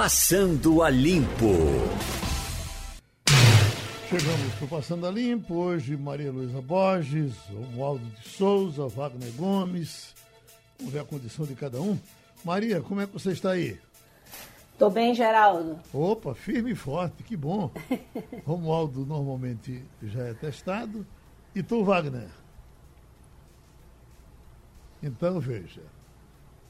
[0.00, 1.56] Passando a Limpo.
[4.08, 5.54] Chegamos para Passando a Limpo.
[5.54, 10.14] Hoje, Maria Luísa Borges, Romualdo de Souza, Wagner Gomes.
[10.78, 11.98] Vamos ver a condição de cada um.
[12.44, 13.76] Maria, como é que você está aí?
[14.78, 15.80] Tô bem, Geraldo.
[15.92, 17.68] Opa, firme e forte, que bom.
[18.46, 21.04] Romualdo normalmente já é testado.
[21.56, 22.30] E tu, Wagner?
[25.02, 25.82] Então, veja.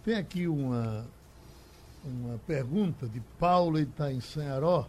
[0.02, 1.06] Tem aqui uma,
[2.05, 4.89] uma pergunta de Paulo Itainsanharó,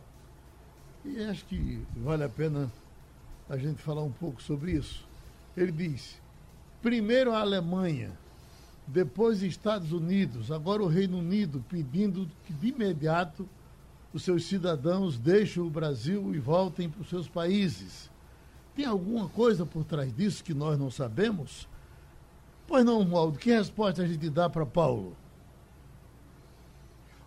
[1.03, 2.71] e acho que vale a pena
[3.49, 5.07] a gente falar um pouco sobre isso.
[5.55, 6.21] Ele diz:
[6.81, 8.11] primeiro a Alemanha,
[8.85, 13.47] depois Estados Unidos, agora o Reino Unido pedindo que de imediato
[14.13, 18.09] os seus cidadãos deixem o Brasil e voltem para os seus países.
[18.75, 21.67] Tem alguma coisa por trás disso que nós não sabemos?
[22.67, 25.15] Pois não, Waldo, que resposta a gente dá para Paulo?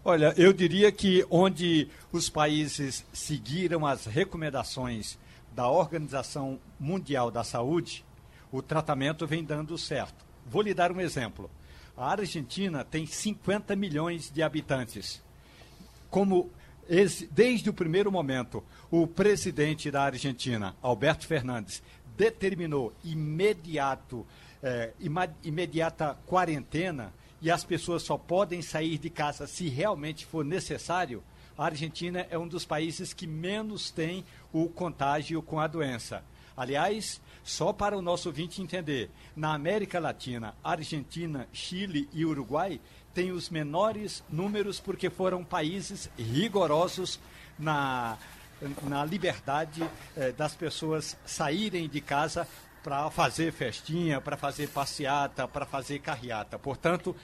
[0.05, 5.17] Olha, eu diria que onde os países seguiram as recomendações
[5.55, 8.05] da Organização Mundial da Saúde,
[8.51, 10.25] o tratamento vem dando certo.
[10.45, 11.49] Vou lhe dar um exemplo.
[11.97, 15.23] A Argentina tem 50 milhões de habitantes.
[16.11, 16.51] Como
[17.31, 21.81] desde o primeiro momento, o presidente da Argentina, Alberto Fernandes,
[22.17, 24.27] determinou imediato,
[24.61, 24.93] eh,
[25.45, 31.23] imediata quarentena e as pessoas só podem sair de casa se realmente for necessário,
[31.59, 36.25] a Argentina é um dos países que menos tem o contágio com a doença.
[36.57, 42.81] Aliás, só para o nosso ouvinte entender, na América Latina, Argentina, Chile e Uruguai
[43.13, 47.19] têm os menores números porque foram países rigorosos
[47.59, 48.17] na,
[48.85, 49.83] na liberdade
[50.17, 52.47] eh, das pessoas saírem de casa
[52.83, 56.59] para fazer festinha, para fazer passeata, para fazer carreata.
[56.59, 57.15] Portanto,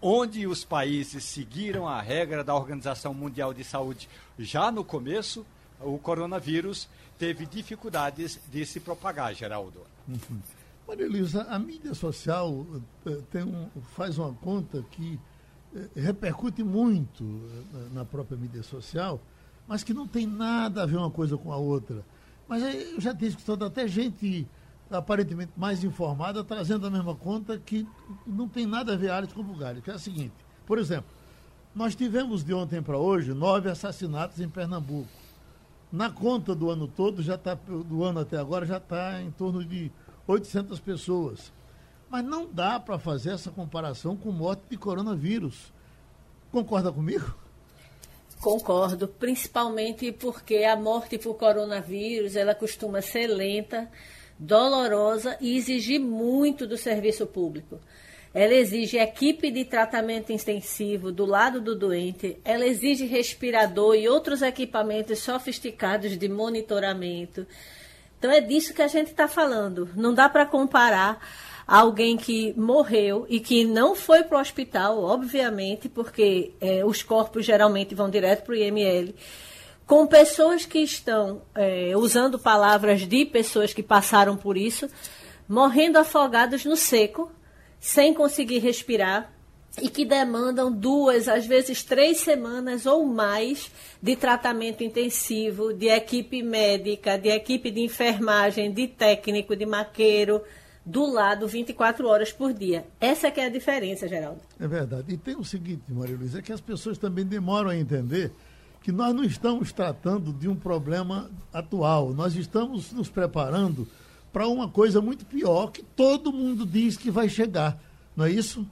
[0.00, 4.08] onde os países seguiram a regra da Organização Mundial de Saúde
[4.38, 5.44] já no começo,
[5.80, 9.80] o coronavírus teve dificuldades de se propagar, Geraldo.
[10.08, 10.40] Uhum.
[10.86, 12.64] Maria Elisa, a mídia social
[13.04, 15.20] eh, tem um, faz uma conta que
[15.76, 19.20] eh, repercute muito eh, na própria mídia social,
[19.66, 22.02] mas que não tem nada a ver uma coisa com a outra.
[22.48, 24.48] Mas eu já tenho escutado até gente
[24.90, 27.86] aparentemente mais informada, trazendo a mesma conta que
[28.26, 30.34] não tem nada a ver Ares com Bulgária, que é a seguinte.
[30.66, 31.10] Por exemplo,
[31.74, 35.08] nós tivemos de ontem para hoje nove assassinatos em Pernambuco.
[35.90, 39.64] Na conta do ano todo, já tá, do ano até agora, já está em torno
[39.64, 39.90] de
[40.26, 41.52] 800 pessoas.
[42.10, 45.72] Mas não dá para fazer essa comparação com morte de coronavírus.
[46.50, 47.34] Concorda comigo?
[48.40, 53.90] Concordo, principalmente porque a morte por coronavírus ela costuma ser lenta
[54.38, 57.80] dolorosa e exigir muito do serviço público.
[58.32, 64.42] Ela exige equipe de tratamento intensivo do lado do doente, ela exige respirador e outros
[64.42, 67.46] equipamentos sofisticados de monitoramento.
[68.18, 69.88] Então é disso que a gente está falando.
[69.96, 71.20] Não dá para comparar
[71.66, 77.44] alguém que morreu e que não foi para o hospital, obviamente, porque é, os corpos
[77.44, 79.14] geralmente vão direto para o IML
[79.88, 84.86] com pessoas que estão é, usando palavras de pessoas que passaram por isso,
[85.48, 87.32] morrendo afogados no seco,
[87.80, 89.32] sem conseguir respirar
[89.80, 93.72] e que demandam duas, às vezes três semanas ou mais
[94.02, 100.42] de tratamento intensivo, de equipe médica, de equipe de enfermagem, de técnico, de maqueiro,
[100.84, 102.84] do lado 24 horas por dia.
[103.00, 104.40] Essa que é a diferença, Geraldo.
[104.60, 105.14] É verdade.
[105.14, 108.32] E tem o seguinte, Maria Luísa, é que as pessoas também demoram a entender
[108.80, 113.86] que nós não estamos tratando de um problema atual, nós estamos nos preparando
[114.32, 117.80] para uma coisa muito pior que todo mundo diz que vai chegar,
[118.16, 118.66] não é isso?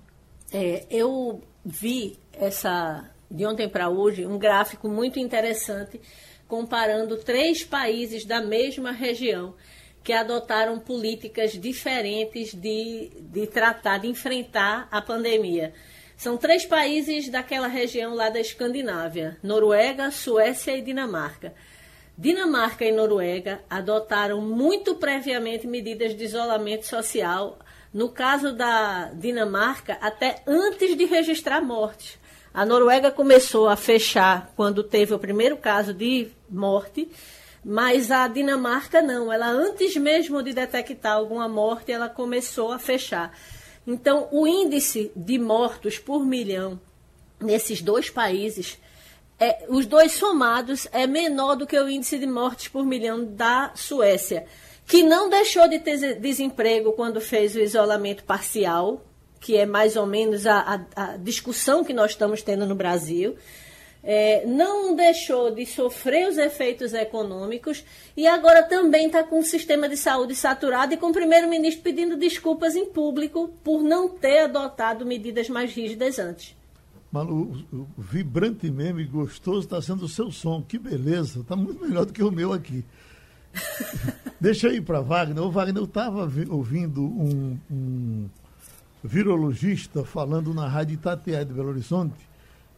[0.53, 6.01] É, eu vi essa de ontem para hoje um gráfico muito interessante
[6.47, 9.55] comparando três países da mesma região
[10.05, 15.75] que adotaram políticas diferentes de, de tratar, de enfrentar a pandemia.
[16.17, 21.53] São três países daquela região lá da Escandinávia: Noruega, Suécia e Dinamarca.
[22.17, 27.59] Dinamarca e Noruega adotaram muito previamente medidas de isolamento social.
[27.93, 32.19] No caso da Dinamarca, até antes de registrar mortes.
[32.53, 37.07] A Noruega começou a fechar quando teve o primeiro caso de morte,
[37.63, 39.31] mas a Dinamarca não.
[39.31, 43.31] Ela antes mesmo de detectar alguma morte, ela começou a fechar.
[43.87, 46.81] Então, o índice de mortos por milhão
[47.41, 48.79] nesses dois países,
[49.39, 53.73] é, os dois somados, é menor do que o índice de mortes por milhão da
[53.75, 54.47] Suécia,
[54.87, 59.05] que não deixou de ter desemprego quando fez o isolamento parcial,
[59.41, 63.37] que é mais ou menos a, a, a discussão que nós estamos tendo no Brasil.
[64.09, 67.85] É, não deixou de sofrer os efeitos econômicos
[68.17, 72.17] e agora também está com o sistema de saúde saturado e com o primeiro-ministro pedindo
[72.17, 76.55] desculpas em público por não ter adotado medidas mais rígidas antes.
[77.11, 80.63] Malu, o vibrante meme gostoso está sendo o seu som.
[80.63, 82.85] Que beleza, está muito melhor do que o meu aqui.
[84.41, 85.43] Deixa eu ir para Wagner.
[85.43, 88.29] O Wagner, eu estava ouvindo um, um
[89.03, 92.26] virologista falando na Rádio Itatiaia de Belo Horizonte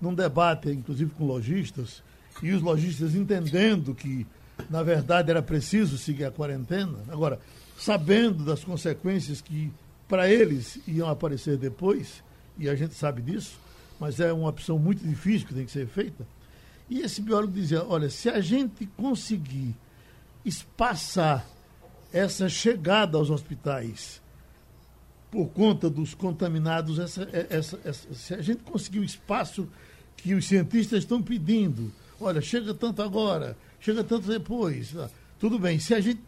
[0.00, 2.02] num debate, inclusive com lojistas,
[2.42, 4.26] e os lojistas entendendo que,
[4.70, 6.98] na verdade, era preciso seguir a quarentena.
[7.08, 7.40] Agora,
[7.76, 9.72] sabendo das consequências que
[10.08, 12.22] para eles iam aparecer depois,
[12.56, 13.58] e a gente sabe disso,
[14.00, 16.26] mas é uma opção muito difícil que tem que ser feita.
[16.88, 19.74] E esse biólogo dizia: olha, se a gente conseguir
[20.44, 21.46] espaçar
[22.12, 24.22] essa chegada aos hospitais
[25.30, 29.68] por conta dos contaminados, essa, essa, essa, se a gente conseguir o espaço
[30.18, 31.90] que os cientistas estão pedindo.
[32.20, 34.96] Olha, chega tanto agora, chega tanto depois.
[34.96, 36.20] Ah, tudo bem, se a gente,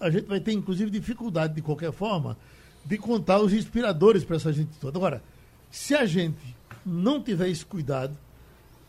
[0.00, 2.36] a gente vai ter, inclusive, dificuldade, de qualquer forma,
[2.84, 4.98] de contar os respiradores para essa gente toda.
[4.98, 5.22] Agora,
[5.70, 8.16] se a gente não tiver esse cuidado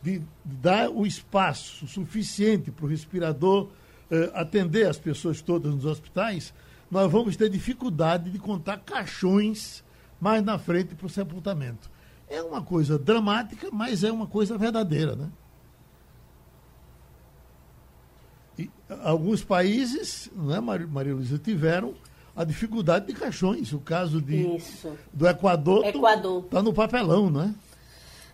[0.02, 3.68] de dar o espaço suficiente para o respirador
[4.10, 6.54] eh, atender as pessoas todas nos hospitais,
[6.90, 9.84] nós vamos ter dificuldade de contar caixões
[10.18, 11.90] mais na frente para o sepultamento.
[12.30, 15.28] É uma coisa dramática, mas é uma coisa verdadeira, né?
[18.56, 18.70] E
[19.02, 21.94] alguns países, não é, Maria Luísa, tiveram
[22.36, 23.72] a dificuldade de caixões.
[23.72, 24.96] O caso de, Isso.
[25.12, 27.54] do Equador está no papelão, não é?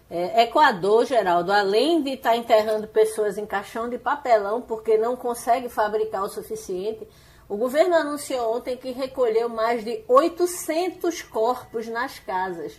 [0.08, 5.16] É, Equador, Geraldo, além de estar tá enterrando pessoas em caixão de papelão porque não
[5.16, 7.08] consegue fabricar o suficiente,
[7.48, 12.78] o governo anunciou ontem que recolheu mais de 800 corpos nas casas.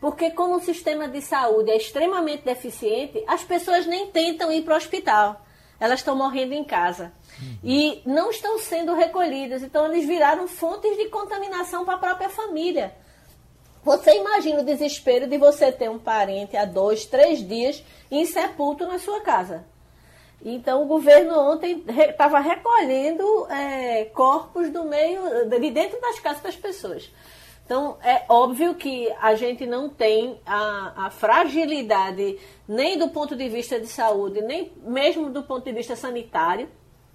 [0.00, 4.74] Porque como o sistema de saúde é extremamente deficiente, as pessoas nem tentam ir para
[4.74, 5.40] o hospital.
[5.78, 7.12] Elas estão morrendo em casa.
[7.40, 7.58] Uhum.
[7.62, 9.62] E não estão sendo recolhidas.
[9.62, 12.94] Então eles viraram fontes de contaminação para a própria família.
[13.84, 18.98] Você imagina o desespero de você ter um parente há dois, três dias insepulto na
[18.98, 19.64] sua casa.
[20.44, 26.42] Então o governo ontem estava re, recolhendo é, corpos do meio, de dentro das casas
[26.42, 27.10] das pessoas.
[27.66, 33.48] Então, é óbvio que a gente não tem a, a, fragilidade nem do ponto de
[33.48, 36.68] vista de saúde, nem mesmo do ponto de vista sanitário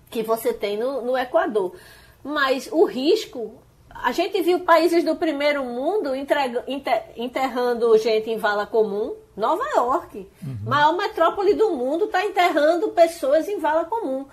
[0.09, 1.73] que você tem no, no Equador.
[2.21, 8.37] Mas o risco, a gente viu países do primeiro mundo entrega, inter, enterrando gente em
[8.37, 9.15] vala comum.
[9.37, 10.57] Nova York, uhum.
[10.65, 14.25] maior metrópole do mundo, está enterrando pessoas em vala comum.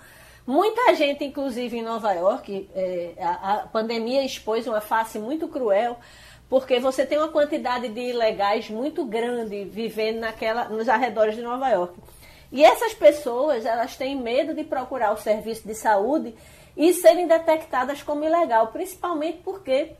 [0.49, 5.99] Muita gente, inclusive em Nova York, é, a, a, pandemia expôs uma face muito cruel,
[6.49, 11.69] porque você tem uma quantidade de ilegais muito grande vivendo naquela, nos arredores de Nova
[11.69, 11.93] York.
[12.51, 16.33] E essas pessoas, elas têm medo de procurar o serviço de saúde
[16.75, 19.91] e serem detectadas como ilegal, principalmente porque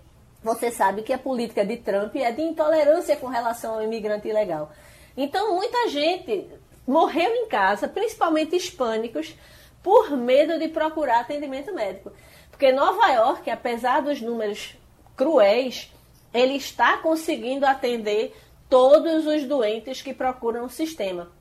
[0.43, 4.71] você sabe que a política de Trump é de intolerância com relação ao imigrante ilegal.
[5.15, 6.49] Então, muita gente
[6.87, 9.35] morreu em casa, principalmente hispânicos,
[9.83, 12.11] por medo de procurar atendimento médico.
[12.49, 14.75] Porque Nova York, apesar dos números
[15.15, 15.91] cruéis,
[16.33, 18.35] ele está conseguindo atender
[18.69, 21.31] todos os doentes que procuram o sistema.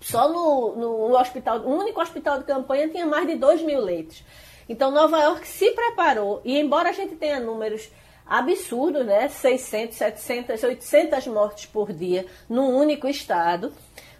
[0.00, 4.22] Só no, no hospital, o único hospital de campanha tinha mais de 2 mil leitos.
[4.68, 7.90] Então, Nova York se preparou, e embora a gente tenha números
[8.26, 9.28] absurdos, né?
[9.28, 13.72] 600, 700, 800 mortes por dia num único estado,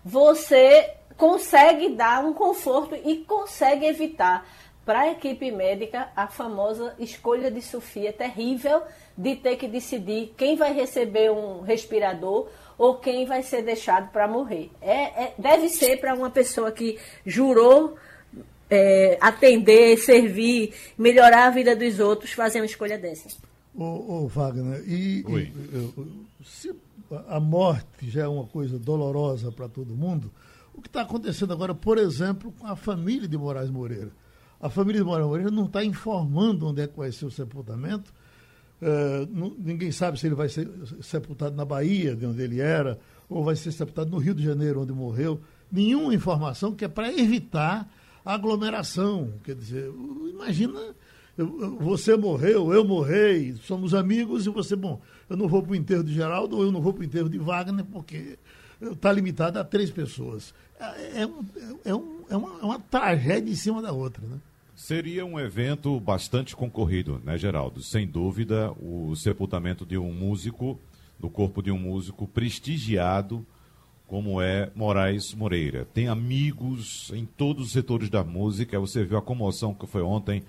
[0.04, 4.46] você consegue dar um conforto e consegue evitar
[4.84, 8.82] para a equipe médica a famosa escolha de Sofia terrível
[9.16, 14.28] de ter que decidir quem vai receber um respirador ou quem vai ser deixado para
[14.28, 14.70] morrer.
[14.82, 17.96] É, é, deve ser para uma pessoa que jurou
[18.68, 23.28] é, atender, servir, melhorar a vida dos outros, fazer uma escolha dessa.
[23.74, 23.84] Ô,
[24.24, 25.52] ô Wagner, e, e,
[26.44, 26.74] se
[27.28, 30.30] a morte já é uma coisa dolorosa para todo mundo,
[30.74, 34.10] o que está acontecendo agora, por exemplo, com a família de Moraes Moreira.
[34.60, 38.12] A família de Moraes Moreira não está informando onde é que vai ser o sepultamento.
[38.82, 40.68] Uh, não, ninguém sabe se ele vai ser
[41.00, 44.82] sepultado na Bahia, de onde ele era, ou vai ser sepultado no Rio de Janeiro,
[44.82, 45.40] onde morreu.
[45.70, 47.88] Nenhuma informação que é para evitar
[48.24, 49.34] aglomeração.
[49.44, 49.92] Quer dizer,
[50.28, 50.80] imagina,
[51.80, 56.04] você morreu, eu morrei, somos amigos e você, bom, eu não vou para o enterro
[56.04, 58.38] de Geraldo ou eu não vou para o enterro de Wagner porque
[58.92, 60.54] está limitado a três pessoas.
[60.78, 61.44] É, é, um,
[61.84, 64.38] é, um, é, uma, é uma tragédia em cima da outra, né?
[64.74, 67.80] Seria um evento bastante concorrido, né, Geraldo?
[67.80, 70.78] Sem dúvida, o sepultamento de um músico,
[71.18, 73.46] do corpo de um músico prestigiado
[74.06, 75.86] como é Moraes Moreira.
[75.92, 78.78] Tem amigos em todos os setores da música.
[78.78, 80.42] Você viu a comoção que foi ontem,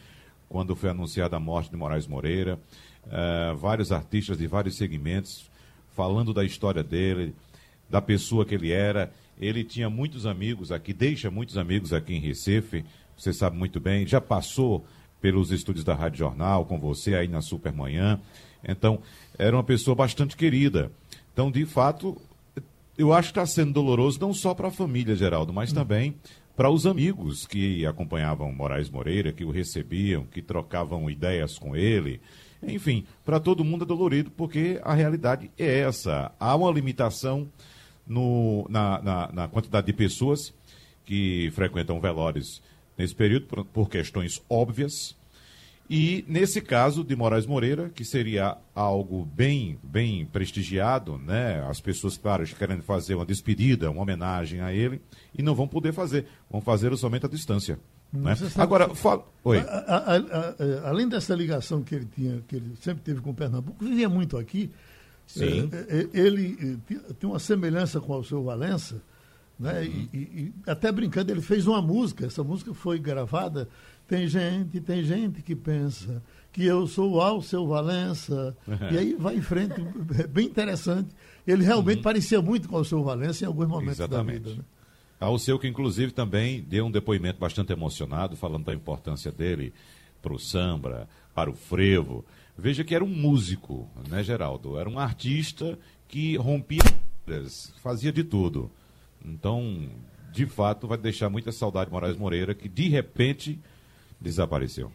[0.49, 2.59] quando foi anunciada a morte de Moraes Moreira.
[3.05, 5.49] Uh, vários artistas de vários segmentos
[5.95, 7.33] falando da história dele,
[7.95, 9.09] da pessoa que ele era.
[9.39, 12.83] Ele tinha muitos amigos aqui, deixa muitos amigos aqui em Recife,
[13.17, 14.05] você sabe muito bem.
[14.05, 14.85] Já passou
[15.21, 18.19] pelos estúdios da Rádio Jornal com você aí na Supermanhã.
[18.67, 18.99] Então,
[19.37, 20.91] era uma pessoa bastante querida.
[21.31, 22.21] Então, de fato,
[22.97, 25.75] eu acho que está sendo doloroso não só para a família, Geraldo, mas hum.
[25.75, 26.15] também
[26.53, 32.19] para os amigos que acompanhavam Moraes Moreira, que o recebiam, que trocavam ideias com ele.
[32.61, 36.31] Enfim, para todo mundo é dolorido, porque a realidade é essa.
[36.37, 37.47] Há uma limitação
[38.07, 40.53] no, na, na, na quantidade de pessoas
[41.05, 42.61] que frequentam velórios
[42.97, 45.15] nesse período, por, por questões óbvias.
[45.87, 51.63] E nesse caso de Moraes Moreira, que seria algo bem, bem prestigiado, né?
[51.69, 54.99] As pessoas, claro, querendo fazer uma despedida, uma homenagem a ele,
[55.37, 57.77] e não vão poder fazer, vão fazer somente à distância.
[58.11, 58.35] Né?
[58.57, 59.25] Agora, fala.
[59.43, 59.59] Oi.
[59.59, 63.83] A, a, a, além dessa ligação que ele tinha, que ele sempre teve com Pernambuco,
[63.83, 64.71] vivia muito aqui.
[65.25, 65.69] Sim.
[65.71, 66.79] É, é, ele
[67.19, 69.01] tem uma semelhança com o seu Valença,
[69.59, 69.81] né?
[69.81, 70.07] Uhum.
[70.13, 72.25] E, e, até brincando, ele fez uma música.
[72.25, 73.67] Essa música foi gravada
[74.07, 78.55] tem gente, tem gente que pensa que eu sou o seu Valença.
[78.67, 78.91] Uhum.
[78.91, 79.73] E aí vai em frente,
[80.19, 81.09] é bem interessante.
[81.45, 82.03] Ele realmente uhum.
[82.03, 84.39] parecia muito com o seu Valença em alguns momentos Exatamente.
[84.39, 84.61] da vida.
[84.61, 84.65] Né?
[85.19, 89.73] Ao seu que, inclusive, também deu um depoimento bastante emocionado, falando da importância dele
[90.21, 92.23] para o samba, para o frevo.
[92.57, 94.79] Veja que era um músico, né, Geraldo?
[94.79, 96.81] Era um artista que rompia,
[97.81, 98.71] fazia de tudo.
[99.23, 99.89] Então,
[100.31, 103.59] de fato, vai deixar muita saudade Moraes Moreira, que de repente
[104.19, 104.91] desapareceu.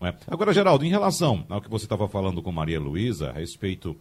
[0.00, 0.14] É?
[0.26, 3.96] Agora, Geraldo, em relação ao que você estava falando com Maria Luísa a respeito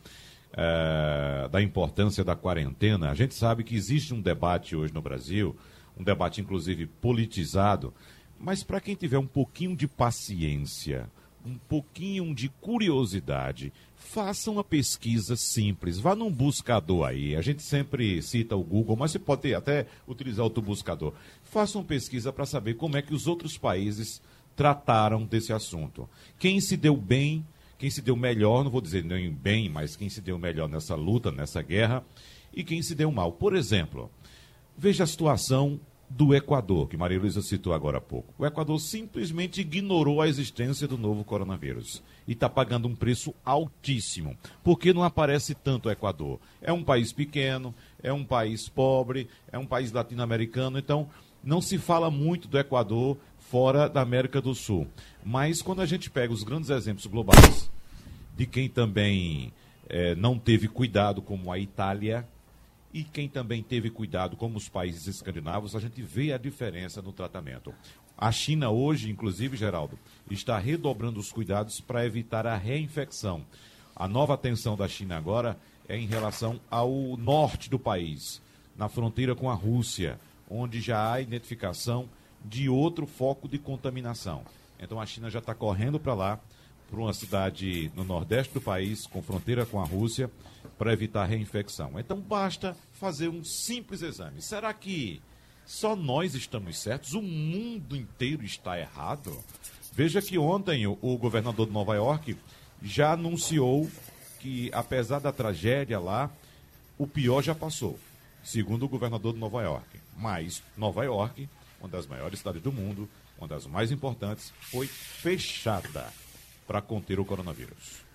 [0.53, 5.55] é, da importância da quarentena, a gente sabe que existe um debate hoje no Brasil,
[5.97, 7.93] um debate inclusive politizado,
[8.39, 11.07] mas para quem tiver um pouquinho de paciência,
[11.45, 15.99] um pouquinho de curiosidade, faça uma pesquisa simples.
[15.99, 17.35] Vá num buscador aí.
[17.35, 21.13] A gente sempre cita o Google, mas você pode até utilizar outro buscador.
[21.43, 24.21] Faça uma pesquisa para saber como é que os outros países
[24.55, 26.09] trataram desse assunto.
[26.37, 27.45] Quem se deu bem,
[27.77, 30.95] quem se deu melhor, não vou dizer nem bem, mas quem se deu melhor nessa
[30.95, 32.03] luta, nessa guerra,
[32.53, 33.31] e quem se deu mal.
[33.31, 34.11] Por exemplo,
[34.77, 35.79] veja a situação
[36.15, 38.33] do Equador, que Maria Luísa citou agora há pouco.
[38.37, 44.37] O Equador simplesmente ignorou a existência do novo coronavírus e está pagando um preço altíssimo.
[44.63, 46.39] porque não aparece tanto o Equador?
[46.61, 51.09] É um país pequeno, é um país pobre, é um país latino-americano, então
[51.43, 54.87] não se fala muito do Equador fora da América do Sul.
[55.23, 57.69] Mas quando a gente pega os grandes exemplos globais
[58.35, 59.53] de quem também
[59.87, 62.27] é, não teve cuidado, como a Itália,
[62.93, 67.11] e quem também teve cuidado, como os países escandinavos, a gente vê a diferença no
[67.11, 67.73] tratamento.
[68.17, 69.97] A China hoje, inclusive, Geraldo,
[70.29, 73.45] está redobrando os cuidados para evitar a reinfecção.
[73.95, 75.57] A nova atenção da China agora
[75.87, 78.41] é em relação ao norte do país,
[78.77, 80.19] na fronteira com a Rússia,
[80.49, 82.09] onde já há identificação
[82.43, 84.43] de outro foco de contaminação.
[84.79, 86.39] Então a China já está correndo para lá,
[86.89, 90.29] para uma cidade no nordeste do país, com fronteira com a Rússia,
[90.81, 91.99] para evitar reinfecção.
[91.99, 94.41] Então basta fazer um simples exame.
[94.41, 95.21] Será que
[95.63, 97.13] só nós estamos certos?
[97.13, 99.31] O mundo inteiro está errado?
[99.93, 102.35] Veja que ontem o, governador de Nova York
[102.81, 103.87] já anunciou
[104.39, 106.31] que, apesar da tragédia lá,
[106.97, 107.99] o pior já passou,
[108.43, 109.99] segundo o governador de Nova York.
[110.17, 111.47] Mas Nova York,
[111.79, 113.07] uma das maiores cidades do mundo,
[113.37, 116.11] uma das mais importantes, foi fechada
[116.65, 118.09] para conter o coronavírus.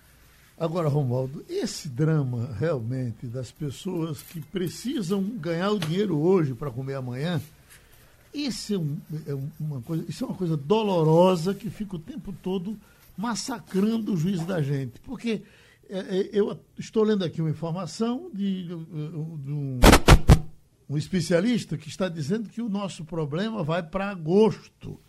[0.59, 6.95] Agora, Romualdo, esse drama realmente das pessoas que precisam ganhar o dinheiro hoje para comer
[6.95, 7.39] amanhã,
[8.33, 8.97] isso é, um,
[9.27, 12.75] é, uma coisa, isso é uma coisa dolorosa que fica o tempo todo
[13.15, 14.99] massacrando o juízo da gente.
[15.01, 15.43] Porque
[15.87, 19.79] é, é eu estou lendo aqui uma informação de, de um,
[20.89, 24.99] um especialista que está dizendo que o nosso problema vai para agosto.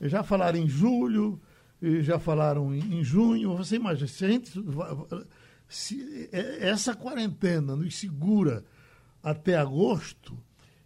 [0.00, 1.40] Já falaram em julho,
[1.80, 3.56] já falaram em, junho.
[3.56, 4.52] Você imagina, se a gente.
[5.68, 8.64] Se essa quarentena nos segura
[9.22, 10.32] até agosto,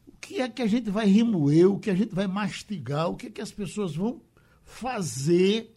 [0.08, 3.14] o que é que a gente vai remoer, o que a gente vai mastigar, o
[3.14, 4.20] que é que as pessoas vão
[4.64, 5.72] fazer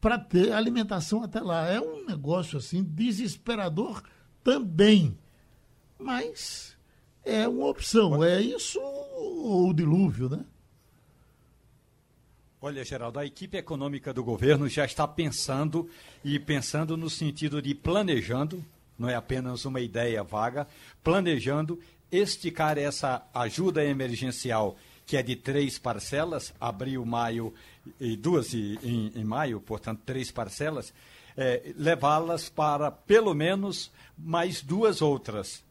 [0.00, 1.68] para ter alimentação até lá?
[1.68, 4.02] É um negócio assim desesperador
[4.42, 5.16] também.
[5.96, 6.76] Mas
[7.24, 8.24] é uma opção.
[8.24, 10.44] É isso ou o dilúvio, né?
[12.64, 15.90] Olha, Geraldo, a equipe econômica do governo já está pensando
[16.24, 18.64] e pensando no sentido de planejando
[18.96, 20.68] não é apenas uma ideia vaga,
[21.02, 27.52] planejando esticar essa ajuda emergencial, que é de três parcelas, abril, maio
[27.98, 30.94] e duas em, em maio, portanto, três parcelas,
[31.36, 35.64] é, levá-las para pelo menos mais duas outras,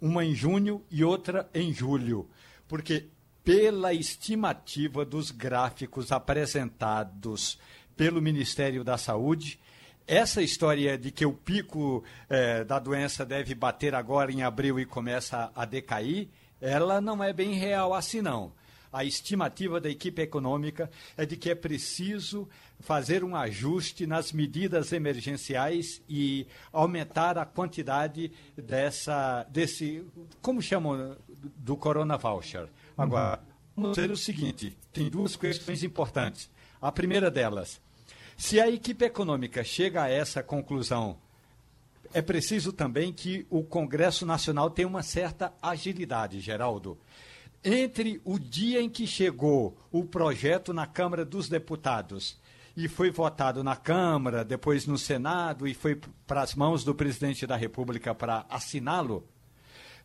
[0.00, 2.30] uma em junho e outra em julho.
[2.68, 3.06] Porque,
[3.46, 7.56] pela estimativa dos gráficos apresentados
[7.96, 9.60] pelo Ministério da Saúde,
[10.04, 14.84] essa história de que o pico é, da doença deve bater agora em abril e
[14.84, 16.28] começa a decair,
[16.60, 18.52] ela não é bem real assim não.
[18.92, 22.48] A estimativa da equipe econômica é de que é preciso
[22.80, 30.04] fazer um ajuste nas medidas emergenciais e aumentar a quantidade dessa, desse,
[30.42, 31.16] como chamam,
[31.56, 32.68] do Corona Voucher.
[32.96, 33.42] Agora,
[33.76, 36.50] vamos ver o seguinte, tem duas questões importantes.
[36.80, 37.80] A primeira delas,
[38.36, 41.18] se a equipe econômica chega a essa conclusão,
[42.12, 46.98] é preciso também que o Congresso Nacional tenha uma certa agilidade, Geraldo.
[47.64, 52.38] Entre o dia em que chegou o projeto na Câmara dos Deputados
[52.76, 57.46] e foi votado na Câmara, depois no Senado e foi para as mãos do presidente
[57.46, 59.26] da República para assiná-lo,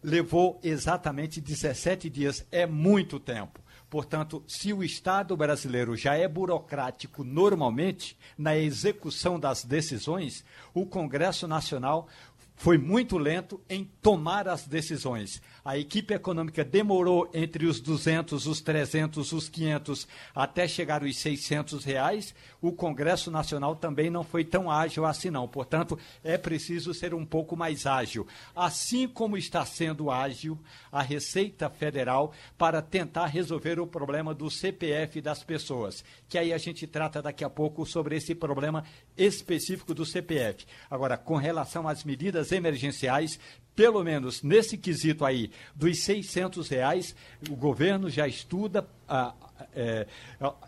[0.03, 2.45] levou exatamente 17 dias.
[2.51, 3.59] É muito tempo.
[3.89, 11.45] Portanto, se o Estado brasileiro já é burocrático normalmente na execução das decisões, o Congresso
[11.45, 12.07] Nacional
[12.55, 15.41] foi muito lento em tomar as decisões.
[15.63, 21.83] A equipe econômica demorou entre os 200, os 300, os 500 até chegar aos 600
[21.85, 22.33] reais.
[22.59, 25.47] O Congresso Nacional também não foi tão ágil assim não.
[25.47, 28.25] Portanto, é preciso ser um pouco mais ágil.
[28.55, 30.57] Assim como está sendo ágil
[30.91, 36.57] a Receita Federal para tentar resolver o problema do CPF das pessoas, que aí a
[36.57, 38.83] gente trata daqui a pouco sobre esse problema
[39.15, 40.65] específico do CPF.
[40.89, 43.39] Agora, com relação às medidas emergenciais,
[43.75, 47.15] pelo menos nesse quesito aí dos 600 reais,
[47.49, 49.33] o governo já estuda a,
[49.73, 50.07] é,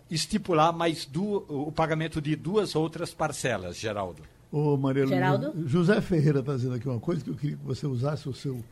[0.09, 4.23] estipular mais du, o pagamento de duas outras parcelas, Geraldo.
[4.51, 5.67] Ô, Maria Geraldo?
[5.67, 8.63] José Ferreira está dizendo aqui uma coisa que eu queria que você usasse o seu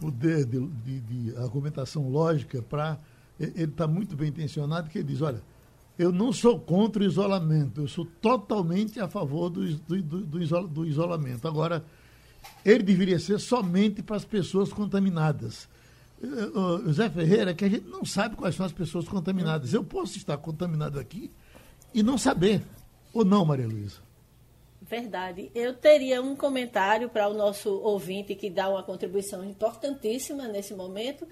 [0.00, 2.98] poder de, de, de argumentação lógica para.
[3.38, 5.40] Ele está muito bem intencionado, que ele diz: olha,
[5.98, 10.86] eu não sou contra o isolamento, eu sou totalmente a favor do, do, do, do
[10.86, 11.46] isolamento.
[11.46, 11.84] Agora,
[12.64, 15.68] ele deveria ser somente para as pessoas contaminadas.
[16.84, 19.74] José Ferreira, que a gente não sabe quais são as pessoas contaminadas.
[19.74, 21.30] Eu posso estar contaminado aqui
[21.92, 22.62] e não saber.
[23.12, 23.98] Ou não, Maria Luísa?
[24.80, 25.50] Verdade.
[25.54, 31.26] Eu teria um comentário para o nosso ouvinte que dá uma contribuição importantíssima nesse momento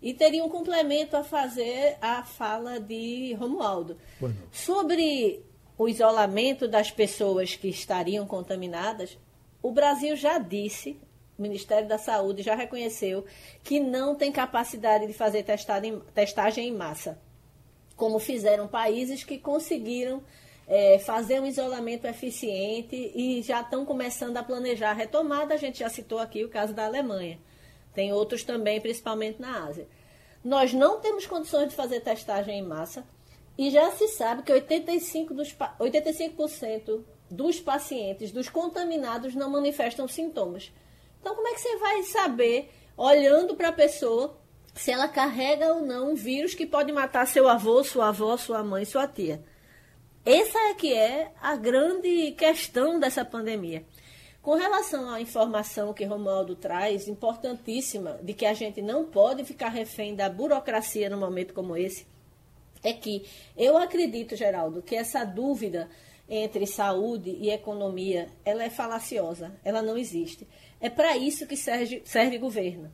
[0.00, 3.96] e teria um complemento a fazer à fala de Romualdo.
[4.20, 4.36] Bueno.
[4.52, 5.42] Sobre
[5.76, 9.18] o isolamento das pessoas que estariam contaminadas,
[9.66, 10.96] o Brasil já disse,
[11.36, 13.24] o Ministério da Saúde já reconheceu,
[13.64, 15.44] que não tem capacidade de fazer
[16.14, 17.18] testagem em massa,
[17.96, 20.22] como fizeram países que conseguiram
[20.68, 25.54] é, fazer um isolamento eficiente e já estão começando a planejar a retomada.
[25.54, 27.40] A gente já citou aqui o caso da Alemanha.
[27.92, 29.88] Tem outros também, principalmente na Ásia.
[30.44, 33.04] Nós não temos condições de fazer testagem em massa
[33.58, 36.36] e já se sabe que 85%, dos, 85
[37.30, 40.72] dos pacientes, dos contaminados, não manifestam sintomas.
[41.20, 44.38] Então, como é que você vai saber, olhando para a pessoa,
[44.74, 48.62] se ela carrega ou não um vírus que pode matar seu avô, sua avó, sua
[48.62, 49.42] mãe, sua tia?
[50.24, 53.84] Essa é que é a grande questão dessa pandemia.
[54.42, 59.70] Com relação à informação que Romualdo traz, importantíssima, de que a gente não pode ficar
[59.70, 62.06] refém da burocracia num momento como esse,
[62.82, 63.24] é que
[63.56, 65.88] eu acredito, Geraldo, que essa dúvida
[66.28, 70.46] entre saúde e economia, ela é falaciosa, ela não existe.
[70.80, 72.92] É para isso que serve, serve governo.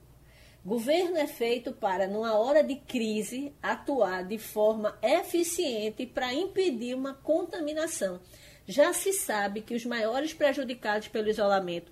[0.65, 7.15] Governo é feito para, numa hora de crise, atuar de forma eficiente para impedir uma
[7.15, 8.21] contaminação.
[8.65, 11.91] Já se sabe que os maiores prejudicados pelo isolamento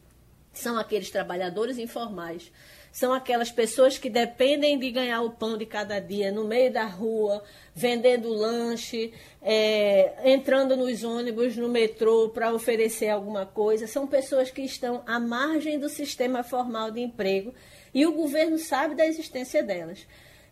[0.52, 2.52] são aqueles trabalhadores informais,
[2.92, 6.84] são aquelas pessoas que dependem de ganhar o pão de cada dia no meio da
[6.84, 7.42] rua,
[7.74, 13.86] vendendo lanche, é, entrando nos ônibus, no metrô para oferecer alguma coisa.
[13.86, 17.54] São pessoas que estão à margem do sistema formal de emprego
[17.94, 20.06] e o governo sabe da existência delas.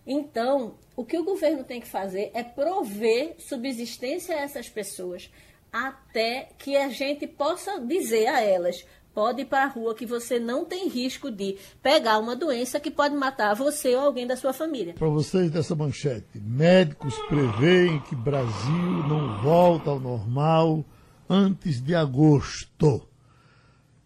[0.06, 5.30] Então, o que o governo tem que fazer é prover subsistência a essas pessoas
[5.72, 8.86] até que a gente possa dizer a elas:
[9.18, 12.88] pode ir para a rua que você não tem risco de pegar uma doença que
[12.88, 14.94] pode matar você ou alguém da sua família.
[14.94, 20.84] Para vocês dessa manchete, médicos preveem que Brasil não volta ao normal
[21.28, 23.08] antes de agosto.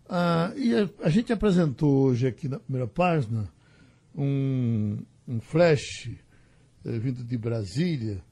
[0.09, 3.53] Ah, e a, a, gente apresentou hoje aqui na primeira página
[4.17, 4.97] um,
[5.29, 6.11] um flash
[6.87, 8.25] eh, vindo de Brasília,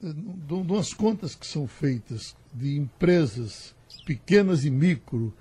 [0.00, 3.74] de, de umas contas que são feitas de empresas
[4.06, 5.34] pequenas e micro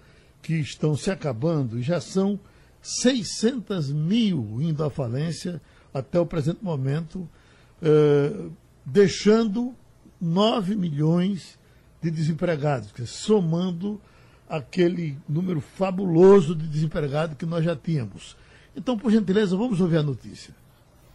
[0.44, 2.40] que estão se acabando já são
[2.82, 5.62] 600 mil indo à falência
[5.94, 7.28] até o presente momento,
[7.82, 8.32] eh,
[8.86, 9.74] deixando
[10.20, 11.58] 9 milhões
[12.02, 14.00] de desempregados, somando
[14.50, 18.36] aquele número fabuloso de desempregados que nós já tínhamos.
[18.76, 20.54] Então, por gentileza, vamos ouvir a notícia.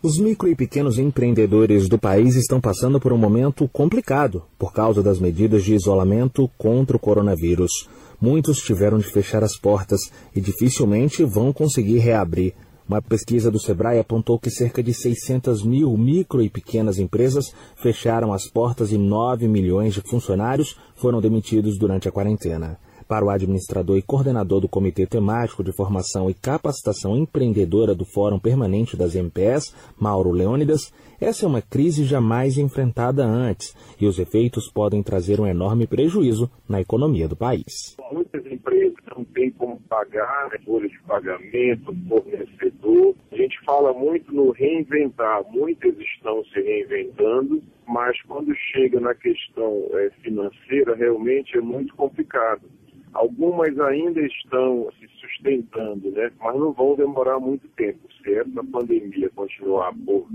[0.00, 5.02] Os micro e pequenos empreendedores do país estão passando por um momento complicado por causa
[5.02, 7.88] das medidas de isolamento contra o coronavírus.
[8.20, 10.00] Muitos tiveram de fechar as portas
[10.34, 12.54] e dificilmente vão conseguir reabrir.
[12.88, 18.32] Uma pesquisa do Sebrae apontou que cerca de 600 mil micro e pequenas empresas fecharam
[18.32, 22.78] as portas e 9 milhões de funcionários foram demitidos durante a quarentena.
[23.08, 28.38] Para o administrador e coordenador do Comitê Temático de Formação e Capacitação Empreendedora do Fórum
[28.38, 34.70] Permanente das MPS, Mauro Leônidas, essa é uma crise jamais enfrentada antes e os efeitos
[34.70, 37.96] podem trazer um enorme prejuízo na economia do país.
[38.12, 43.14] Muitas empresas não têm como pagar né, folha de pagamento, fornecedor.
[43.32, 49.88] A gente fala muito no reinventar, muitas estão se reinventando, mas quando chega na questão
[49.94, 52.68] é, financeira, realmente é muito complicado.
[53.12, 56.30] Algumas ainda estão se sustentando, né?
[56.40, 58.00] mas não vão demorar muito tempo.
[58.22, 60.26] Se essa pandemia continuar por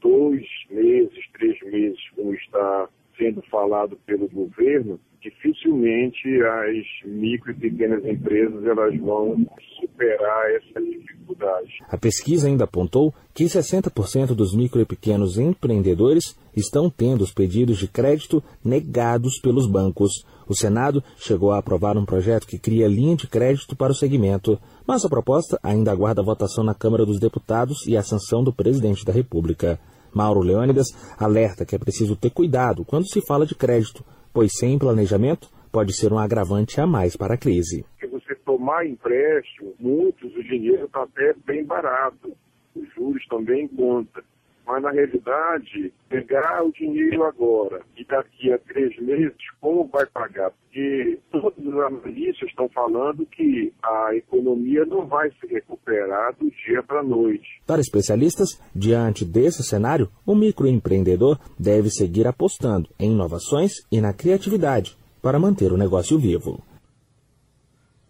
[0.00, 8.04] dois meses, três meses, como está sendo falado pelo governo, dificilmente as micro e pequenas
[8.04, 9.46] empresas elas vão
[9.80, 11.78] superar essa dificuldade.
[11.88, 17.78] A pesquisa ainda apontou que 60% dos micro e pequenos empreendedores estão tendo os pedidos
[17.78, 20.24] de crédito negados pelos bancos.
[20.48, 24.58] O Senado chegou a aprovar um projeto que cria linha de crédito para o segmento,
[24.86, 29.04] mas a proposta ainda aguarda votação na Câmara dos Deputados e a sanção do presidente
[29.04, 29.78] da República.
[30.14, 30.86] Mauro Leônidas
[31.18, 35.92] alerta que é preciso ter cuidado quando se fala de crédito, pois sem planejamento pode
[35.92, 37.84] ser um agravante a mais para a crise.
[38.00, 42.32] Se você tomar empréstimo, muitos, o dinheiro está até bem barato,
[42.74, 44.24] os juros em conta.
[44.66, 50.50] Mas, na realidade, pegar o dinheiro agora e daqui a três meses, como vai pagar?
[50.50, 56.82] Porque todos os analistas estão falando que a economia não vai se recuperar do dia
[56.82, 57.46] para a noite.
[57.64, 64.96] Para especialistas, diante desse cenário, o microempreendedor deve seguir apostando em inovações e na criatividade
[65.22, 66.60] para manter o negócio vivo.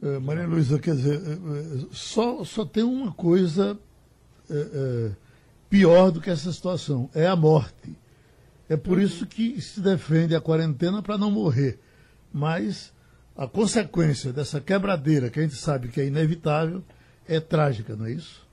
[0.02, 3.78] É, Maria Luísa, quer dizer, é, é, só, só tem uma coisa.
[4.48, 5.25] É, é
[5.68, 7.96] pior do que essa situação: é a morte.
[8.68, 11.78] É por isso que se defende a quarentena para não morrer.
[12.32, 12.92] Mas
[13.36, 16.82] a consequência dessa quebradeira, que a gente sabe que é inevitável,
[17.28, 18.46] é trágica, não é isso?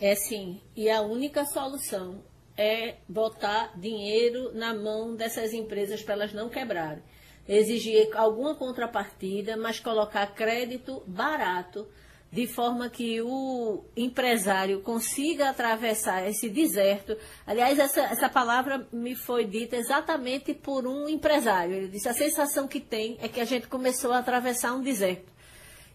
[0.00, 0.60] É sim.
[0.76, 2.22] E a única solução
[2.56, 7.02] é botar dinheiro na mão dessas empresas para elas não quebrarem.
[7.48, 11.86] Exigir alguma contrapartida, mas colocar crédito barato
[12.34, 17.16] de forma que o empresário consiga atravessar esse deserto.
[17.46, 21.76] Aliás, essa, essa palavra me foi dita exatamente por um empresário.
[21.76, 25.32] Ele disse: a sensação que tem é que a gente começou a atravessar um deserto.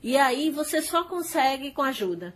[0.02, 2.34] E aí você só consegue com ajuda.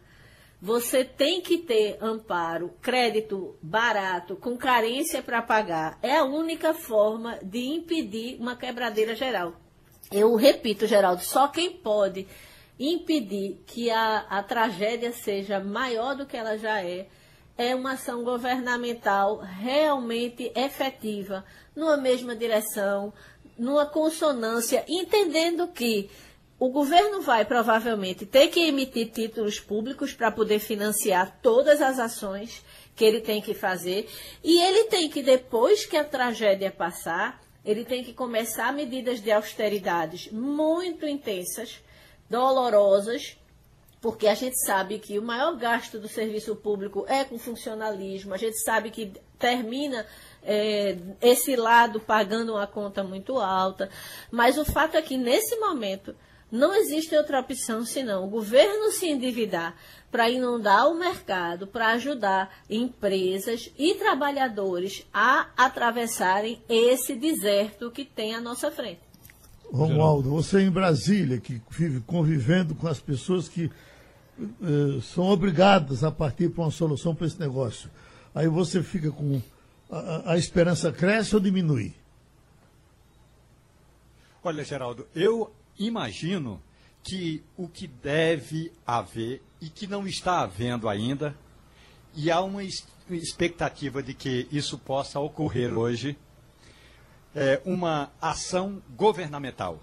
[0.62, 5.98] Você tem que ter amparo, crédito barato, com carência para pagar.
[6.02, 9.54] É a única forma de impedir uma quebradeira geral.
[10.12, 12.28] Eu repito, Geraldo, só quem pode
[12.80, 17.08] impedir que a, a tragédia seja maior do que ela já é,
[17.58, 23.14] é uma ação governamental realmente efetiva, numa mesma direção,
[23.58, 26.10] numa consonância, entendendo que
[26.60, 32.64] o governo vai provavelmente ter que emitir títulos públicos para poder financiar todas as ações
[32.96, 34.08] que ele tem que fazer,
[34.44, 39.32] e ele tem que, depois que a tragédia passar, ele tem que começar medidas de
[39.32, 41.83] austeridades muito intensas
[42.34, 43.38] dolorosas,
[44.02, 48.38] porque a gente sabe que o maior gasto do serviço público é com funcionalismo, a
[48.38, 50.04] gente sabe que termina
[50.42, 53.88] é, esse lado pagando uma conta muito alta,
[54.32, 56.16] mas o fato é que nesse momento
[56.52, 59.76] não existe outra opção senão o governo se endividar
[60.12, 68.34] para inundar o mercado, para ajudar empresas e trabalhadores a atravessarem esse deserto que tem
[68.34, 69.03] à nossa frente.
[69.74, 73.72] Romualdo, você em Brasília, que vive convivendo com as pessoas que
[74.40, 77.90] eh, são obrigadas a partir para uma solução para esse negócio.
[78.36, 79.42] Aí você fica com.
[79.90, 81.94] A, a esperança cresce ou diminui?
[84.44, 86.62] Olha, Geraldo, eu imagino
[87.04, 91.36] que o que deve haver e que não está havendo ainda,
[92.16, 92.64] e há uma
[93.10, 96.18] expectativa de que isso possa ocorrer hoje,
[97.36, 99.80] é uma ação governamental.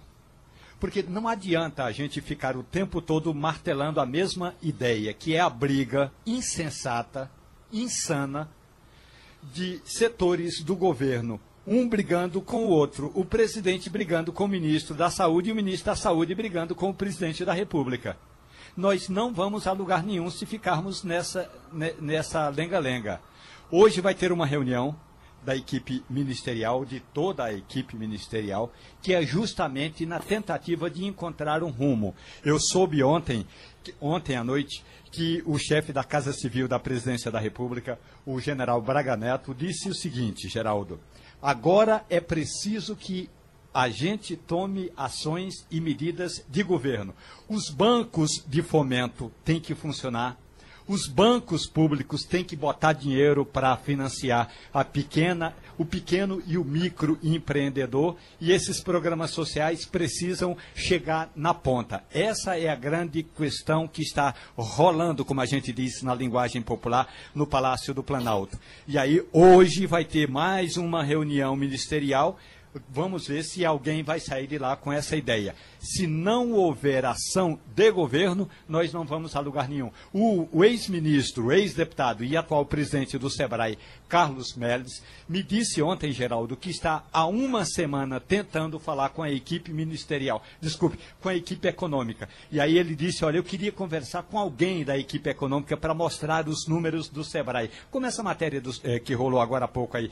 [0.79, 5.39] Porque não adianta a gente ficar o tempo todo martelando a mesma ideia, que é
[5.39, 7.29] a briga insensata,
[7.71, 8.49] insana,
[9.53, 14.95] de setores do governo um brigando com o outro, o presidente brigando com o ministro
[14.95, 18.17] da Saúde e o ministro da Saúde brigando com o presidente da República.
[18.75, 21.51] Nós não vamos a lugar nenhum se ficarmos nessa
[21.99, 23.21] nessa lenga-lenga.
[23.69, 24.95] Hoje vai ter uma reunião
[25.43, 31.63] da equipe ministerial, de toda a equipe ministerial, que é justamente na tentativa de encontrar
[31.63, 32.15] um rumo.
[32.45, 33.45] Eu soube ontem,
[33.99, 38.81] ontem à noite, que o chefe da Casa Civil da Presidência da República, o general
[38.81, 40.99] Braga Neto, disse o seguinte, Geraldo,
[41.41, 43.27] Agora é preciso que
[43.73, 47.15] a gente tome ações e medidas de governo.
[47.49, 50.37] Os bancos de fomento têm que funcionar,
[50.87, 56.63] os bancos públicos têm que botar dinheiro para financiar a pequena, o pequeno e o
[56.63, 62.03] micro empreendedor e esses programas sociais precisam chegar na ponta.
[62.13, 67.07] Essa é a grande questão que está rolando, como a gente diz na linguagem popular,
[67.33, 68.57] no Palácio do Planalto.
[68.87, 72.37] E aí hoje vai ter mais uma reunião ministerial
[72.89, 75.55] vamos ver se alguém vai sair de lá com essa ideia.
[75.79, 79.91] Se não houver ação de governo, nós não vamos a lugar nenhum.
[80.13, 86.69] O, ex-ministro, ex-deputado e atual presidente do SEBRAE, Carlos Melles, me disse ontem, Geraldo, que
[86.69, 92.29] está há uma semana tentando falar com a equipe ministerial, desculpe, com a equipe econômica.
[92.51, 96.47] E aí ele disse, olha, eu queria conversar com alguém da equipe econômica para mostrar
[96.47, 97.71] os números do SEBRAE.
[97.89, 100.11] Como essa matéria do, eh, que rolou agora há pouco aí.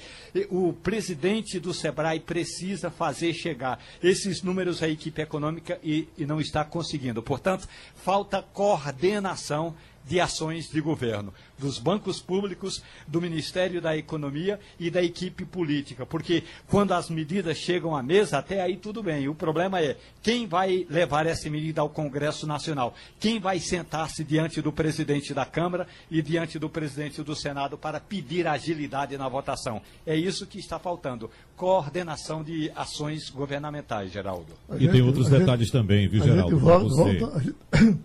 [0.49, 6.25] O presidente do SEBRAE precisa precisa fazer chegar esses números à equipe econômica e, e
[6.25, 7.21] não está conseguindo.
[7.21, 14.89] Portanto, falta coordenação de ações de governo, dos bancos públicos, do Ministério da Economia e
[14.89, 16.05] da equipe política.
[16.05, 19.27] Porque quando as medidas chegam à mesa, até aí tudo bem.
[19.27, 22.95] O problema é quem vai levar essa medida ao Congresso Nacional?
[23.19, 27.99] Quem vai sentar-se diante do presidente da Câmara e diante do presidente do Senado para
[27.99, 29.81] pedir agilidade na votação?
[30.05, 31.29] É isso que está faltando.
[31.55, 34.53] Coordenação de ações governamentais, Geraldo.
[34.79, 36.57] e tem outros detalhes gente, também, viu, Geraldo?
[36.57, 37.99] Volta, volta,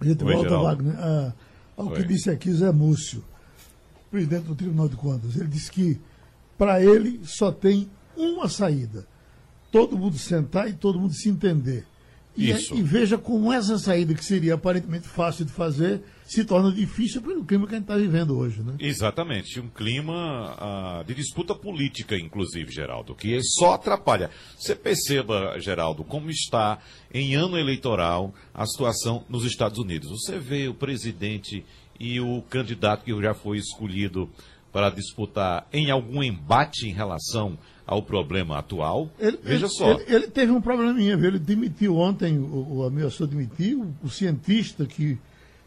[0.00, 0.84] a gente Oi, volta, Geraldo.
[0.84, 1.32] Wagner, a,
[1.76, 1.96] ao Oi.
[1.96, 3.22] que disse aqui Zé Múcio,
[4.10, 5.36] presidente do Tribunal de Contas.
[5.36, 6.00] Ele disse que,
[6.56, 9.06] para ele, só tem uma saída.
[9.70, 11.86] Todo mundo sentar e todo mundo se entender.
[12.40, 12.74] E, Isso.
[12.74, 17.44] e veja como essa saída, que seria aparentemente fácil de fazer, se torna difícil pelo
[17.44, 18.62] clima que a gente está vivendo hoje.
[18.62, 18.76] Né?
[18.78, 19.60] Exatamente.
[19.60, 20.56] Um clima
[21.02, 24.30] uh, de disputa política, inclusive, Geraldo, que só atrapalha.
[24.56, 26.78] Você perceba, Geraldo, como está
[27.12, 30.08] em ano eleitoral a situação nos Estados Unidos.
[30.08, 31.62] Você vê o presidente
[31.98, 34.30] e o candidato que já foi escolhido
[34.72, 39.10] para disputar em algum embate em relação ao problema atual.
[39.18, 39.90] Ele, Veja ele, só.
[39.90, 41.28] Ele, ele, teve um probleminha, viu?
[41.28, 45.18] Ele demitiu ontem, o, o ameaçou demitir, o, o cientista que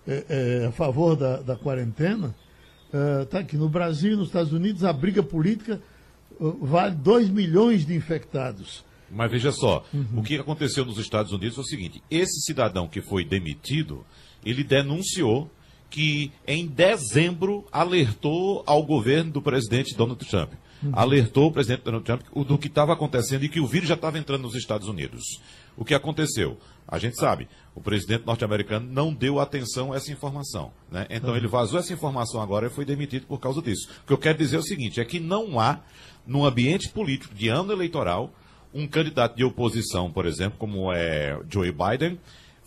[0.07, 0.25] é,
[0.63, 2.35] é, a favor da, da quarentena,
[3.21, 5.81] está é, aqui no Brasil e nos Estados Unidos, a briga política
[6.39, 8.83] uh, vale 2 milhões de infectados.
[9.09, 10.19] Mas veja só, uhum.
[10.19, 14.05] o que aconteceu nos Estados Unidos foi o seguinte: esse cidadão que foi demitido,
[14.45, 15.49] ele denunciou
[15.93, 20.91] que em dezembro alertou ao governo do presidente Donald Trump uhum.
[20.93, 24.17] alertou o presidente Donald Trump do que estava acontecendo e que o vírus já estava
[24.17, 25.21] entrando nos Estados Unidos.
[25.77, 26.57] O que aconteceu?
[26.87, 30.71] A gente sabe, o presidente norte-americano não deu atenção a essa informação.
[30.91, 31.05] Né?
[31.11, 31.37] Então uhum.
[31.37, 33.87] ele vazou essa informação agora e foi demitido por causa disso.
[34.03, 35.79] O que eu quero dizer é o seguinte: é que não há,
[36.25, 38.33] no ambiente político de ano eleitoral,
[38.73, 42.19] um candidato de oposição, por exemplo, como é Joe Biden,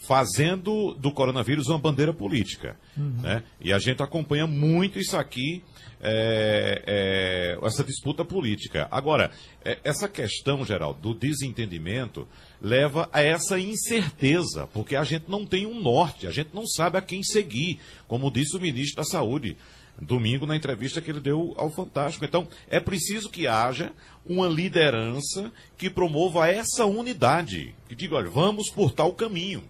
[0.07, 2.77] fazendo do coronavírus uma bandeira política.
[2.97, 3.21] Uhum.
[3.23, 3.43] Né?
[3.61, 5.63] E a gente acompanha muito isso aqui
[6.01, 8.87] é, é, essa disputa política.
[8.91, 9.31] Agora,
[9.65, 12.29] é, essa questão, Geraldo, do desentendimento
[12.61, 16.99] leva a essa incerteza, porque a gente não tem um norte, a gente não sabe
[16.99, 19.57] a quem seguir, como disse o ministro da Saúde
[20.01, 22.25] domingo na entrevista que ele deu ao Fantástico.
[22.25, 23.93] Então, é preciso que haja
[24.27, 29.63] uma liderança que promova essa unidade, que diga, olha, vamos por tal caminho.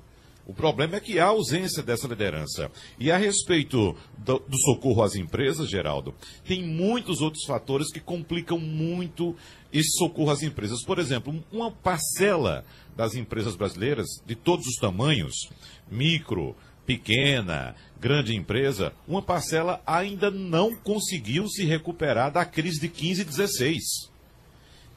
[0.47, 2.71] O problema é que há ausência dessa liderança.
[3.01, 6.15] E a respeito do, do, socorro às empresas, Geraldo,
[6.47, 9.35] tem muitos outros fatores que complicam muito
[9.73, 10.85] esse socorro às empresas.
[10.85, 12.65] Por exemplo, uma parcela
[12.97, 15.51] das empresas brasileiras, de todos os tamanhos,
[15.91, 16.55] micro,
[16.87, 23.25] pequena, grande empresa, uma parcela ainda não conseguiu se recuperar da crise de 15 e
[23.25, 24.16] 16.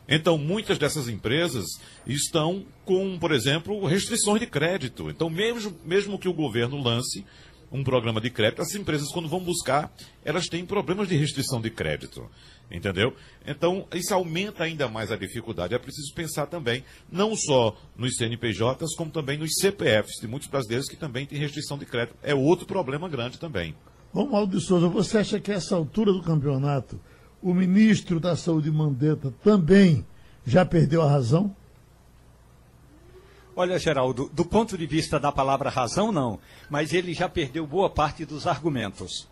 [0.09, 1.65] Então, muitas dessas empresas
[2.07, 5.09] estão com, por exemplo, restrições de crédito.
[5.09, 7.23] Então, mesmo, mesmo que o governo lance
[7.71, 9.93] um programa de crédito, as empresas, quando vão buscar,
[10.25, 12.27] elas têm problemas de restrição de crédito.
[12.71, 13.15] Entendeu?
[13.45, 15.73] Então, isso aumenta ainda mais a dificuldade.
[15.73, 20.87] É preciso pensar também, não só nos CNPJs, como também nos CPFs de muitos brasileiros
[20.87, 22.15] que também têm restrição de crédito.
[22.21, 23.75] É outro problema grande também.
[24.11, 26.99] Romualdo de Souza, você acha que a essa altura do campeonato,
[27.41, 30.05] o ministro da Saúde Mandetta também
[30.45, 31.55] já perdeu a razão?
[33.55, 36.39] Olha, Geraldo, do ponto de vista da palavra razão, não.
[36.69, 39.27] Mas ele já perdeu boa parte dos argumentos.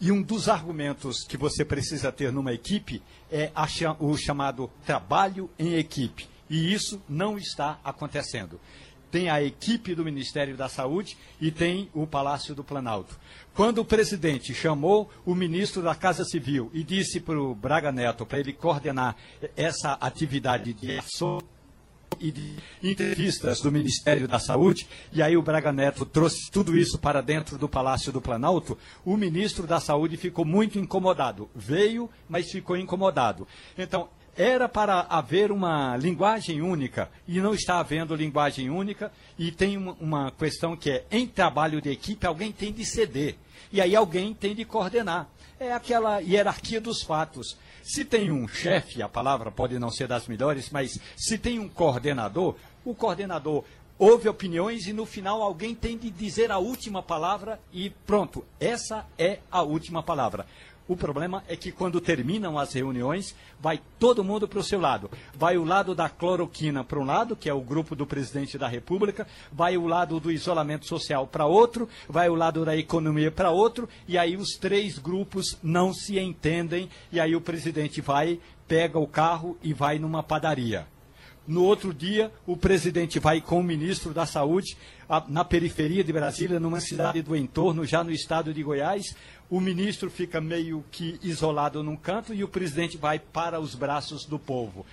[0.00, 3.52] E um dos argumentos que você precisa ter numa equipe é
[4.00, 6.28] o chamado trabalho em equipe.
[6.50, 8.60] E isso não está acontecendo.
[9.14, 13.16] Tem a equipe do Ministério da Saúde e tem o Palácio do Planalto.
[13.54, 18.26] Quando o presidente chamou o ministro da Casa Civil e disse para o Braga Neto
[18.26, 19.14] para ele coordenar
[19.56, 21.40] essa atividade de ação
[22.18, 26.98] e de entrevistas do Ministério da Saúde, e aí o Braga Neto trouxe tudo isso
[26.98, 31.48] para dentro do Palácio do Planalto, o ministro da Saúde ficou muito incomodado.
[31.54, 33.46] Veio, mas ficou incomodado.
[33.78, 39.76] Então, era para haver uma linguagem única e não está havendo linguagem única e tem
[39.76, 43.36] uma, questão que é em trabalho de equipe alguém tem de ceder
[43.72, 45.28] e aí alguém tem de coordenar.
[45.58, 47.56] É aquela hierarquia dos fatos.
[47.82, 51.68] Se tem um chefe, a palavra pode não ser das melhores, mas se tem um
[51.68, 53.64] coordenador, o coordenador
[53.98, 59.06] ouve opiniões e no final alguém tem de dizer a última palavra e pronto, essa
[59.18, 60.46] é a última palavra.
[60.86, 65.10] O problema é que quando terminam as reuniões, vai todo mundo para o seu lado.
[65.34, 68.68] Vai o lado da cloroquina para um lado, que é o grupo do presidente da
[68.68, 73.50] República, vai o lado do isolamento social para outro, vai o lado da economia para
[73.50, 78.98] outro, e aí os três grupos não se entendem, e aí o presidente vai, pega
[78.98, 80.86] o carro e vai numa padaria.
[81.46, 84.78] No outro dia, o presidente vai com o ministro da Saúde
[85.28, 89.14] na periferia de Brasília, numa cidade do entorno, já no estado de Goiás.
[89.50, 94.24] O ministro fica meio que isolado num canto e o presidente vai para os braços
[94.24, 94.86] do povo.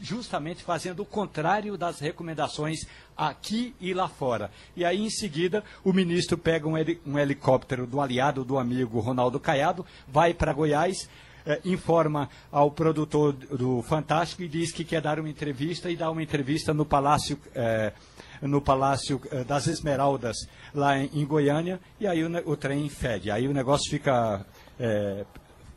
[0.00, 2.80] Justamente fazendo o contrário das recomendações
[3.16, 4.50] aqui e lá fora.
[4.76, 6.74] E aí, em seguida, o ministro pega um,
[7.06, 11.08] um helicóptero do aliado do amigo Ronaldo Caiado, vai para Goiás,
[11.46, 16.10] eh, informa ao produtor do Fantástico e diz que quer dar uma entrevista e dá
[16.10, 17.92] uma entrevista no Palácio, eh,
[18.40, 20.36] no Palácio eh, das Esmeraldas,
[20.74, 23.30] lá em, em, Goiânia, e aí o, o, trem fede.
[23.30, 24.44] Aí o negócio fica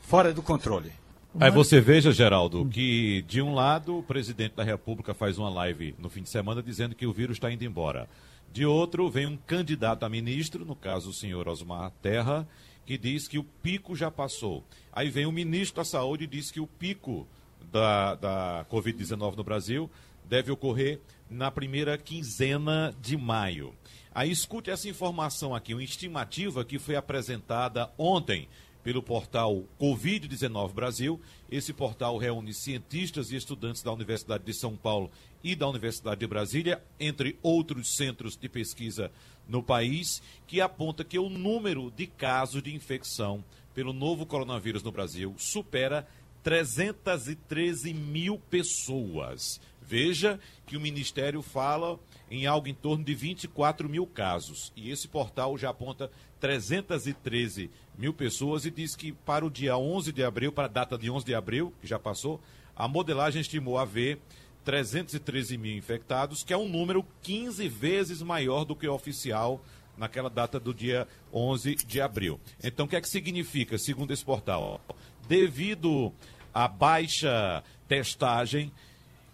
[0.01, 0.91] fora do controle.
[1.39, 5.93] Aí você veja, Geraldo, que de um lado o presidente da República faz uma live
[5.99, 8.07] no fim de semana dizendo que o vírus está indo embora.
[8.51, 12.47] De outro, vem um candidato a ministro, no caso o senhor Osmar Terra,
[12.87, 14.63] que diz que o pico já passou.
[14.93, 17.27] Aí vem o ministro da Saúde e diz que o pico
[17.69, 19.91] da, da Covid-19 no Brasil
[20.23, 23.75] deve ocorrer na primeira quinzena de maio.
[24.15, 28.47] Aí escute essa informação aqui, uma estimativa que foi apresentada ontem
[28.81, 31.19] pelo portal Covid-19 Brasil.
[31.51, 35.11] Esse portal reúne cientistas e estudantes da Universidade de São Paulo
[35.47, 39.09] e da Universidade de Brasília, entre outros centros de pesquisa
[39.47, 43.41] no país, que aponta que o número de casos de infecção
[43.73, 46.05] pelo novo coronavírus no Brasil supera
[46.43, 49.61] 313 mil pessoas.
[49.81, 51.97] Veja que o Ministério fala
[52.29, 54.73] em algo em torno de 24 mil casos.
[54.75, 60.11] E esse portal já aponta 313 mil pessoas e diz que para o dia 11
[60.11, 62.41] de abril, para a data de 11 de abril, que já passou,
[62.75, 64.19] a modelagem estimou haver
[64.67, 69.63] 313 mil infectados, que é um número 15 vezes maior do que o oficial
[69.97, 72.37] naquela data do dia 11 de abril.
[72.61, 74.81] Então, o que é que significa, segundo esse portal?
[75.25, 76.11] Devido
[76.53, 78.69] à baixa testagem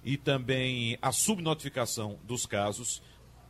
[0.04, 3.02] e também à subnotificação dos casos,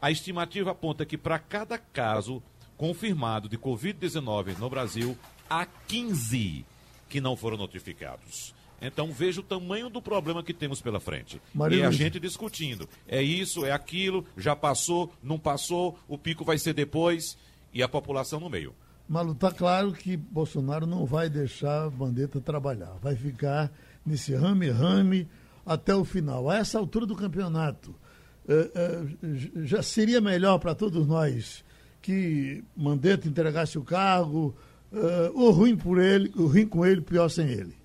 [0.02, 2.42] a estimativa aponta que para cada caso
[2.78, 5.18] confirmado de Covid-19 no Brasil,
[5.50, 6.66] há 15
[7.10, 8.56] que não foram notificados.
[8.84, 11.42] Então veja o tamanho do problema que temos pela frente.
[11.56, 12.88] Maria e a gente discutindo.
[13.08, 17.38] É isso, é aquilo, já passou, não passou, o pico vai ser depois
[17.74, 18.76] e a população no meio.
[19.08, 22.98] Malu, está claro que Bolsonaro não vai deixar a Bandeta trabalhar.
[23.02, 23.72] Vai ficar
[24.06, 25.28] nesse rame-rame
[25.66, 26.50] até o final.
[26.50, 27.96] A essa altura do campeonato,
[28.48, 31.64] é, é, já seria melhor para todos nós
[32.02, 34.54] que Mandetta entregasse o cargo,
[34.92, 37.83] é, ou ruim por ele, o ruim com ele, pior sem ele.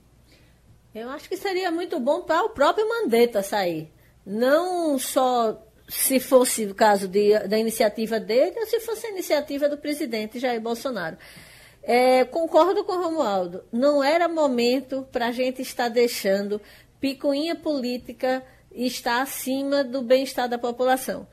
[0.98, 3.88] Eu acho que seria muito bom para o próprio Mandetta sair.
[4.26, 9.68] Não só se fosse o caso de, da iniciativa dele ou se fosse a iniciativa
[9.68, 11.16] do presidente Jair Bolsonaro.
[11.84, 13.62] É, concordo com o Romualdo.
[13.70, 16.60] Não era momento para a gente estar deixando
[16.98, 21.28] picuinha política está acima do bem-estar da população.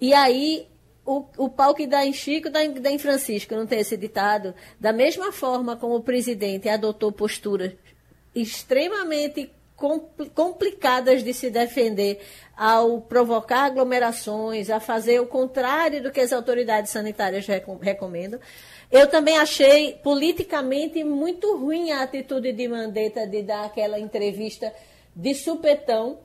[0.00, 0.66] E aí
[1.04, 3.96] o, o pau que dá em Chico dá em, dá em Francisco, não tem esse
[3.96, 4.54] ditado?
[4.80, 7.72] Da mesma forma como o presidente adotou posturas
[8.34, 9.50] extremamente
[10.34, 12.20] complicadas de se defender
[12.56, 17.46] ao provocar aglomerações, a fazer o contrário do que as autoridades sanitárias
[17.80, 18.38] recomendam.
[18.90, 24.72] Eu também achei politicamente muito ruim a atitude de Mandetta de dar aquela entrevista
[25.16, 26.18] de supetão.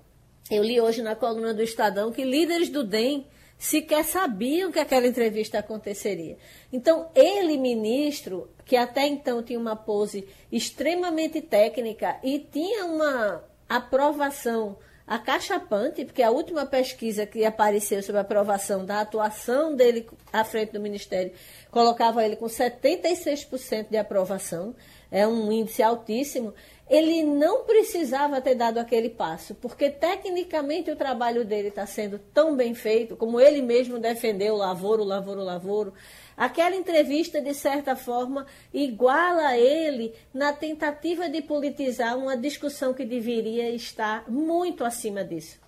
[0.51, 3.25] Eu li hoje na coluna do Estadão que líderes do DEM
[3.57, 6.37] sequer sabiam que aquela entrevista aconteceria.
[6.71, 14.77] Então, ele, ministro, que até então tinha uma pose extremamente técnica e tinha uma aprovação
[15.07, 20.73] acachapante, porque a última pesquisa que apareceu sobre a aprovação da atuação dele à frente
[20.73, 21.31] do Ministério
[21.71, 24.75] colocava ele com 76% de aprovação,
[25.09, 26.53] é um índice altíssimo
[26.89, 32.55] ele não precisava ter dado aquele passo, porque tecnicamente o trabalho dele está sendo tão
[32.55, 35.93] bem feito, como ele mesmo defendeu, lavoro, lavoro, lavoro.
[36.35, 43.69] Aquela entrevista, de certa forma, iguala ele na tentativa de politizar uma discussão que deveria
[43.71, 45.59] estar muito acima disso.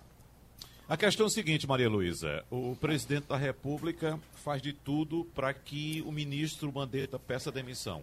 [0.88, 5.52] A questão é a seguinte, Maria Luísa: o presidente da República faz de tudo para
[5.52, 8.02] que o ministro Mandetta peça demissão.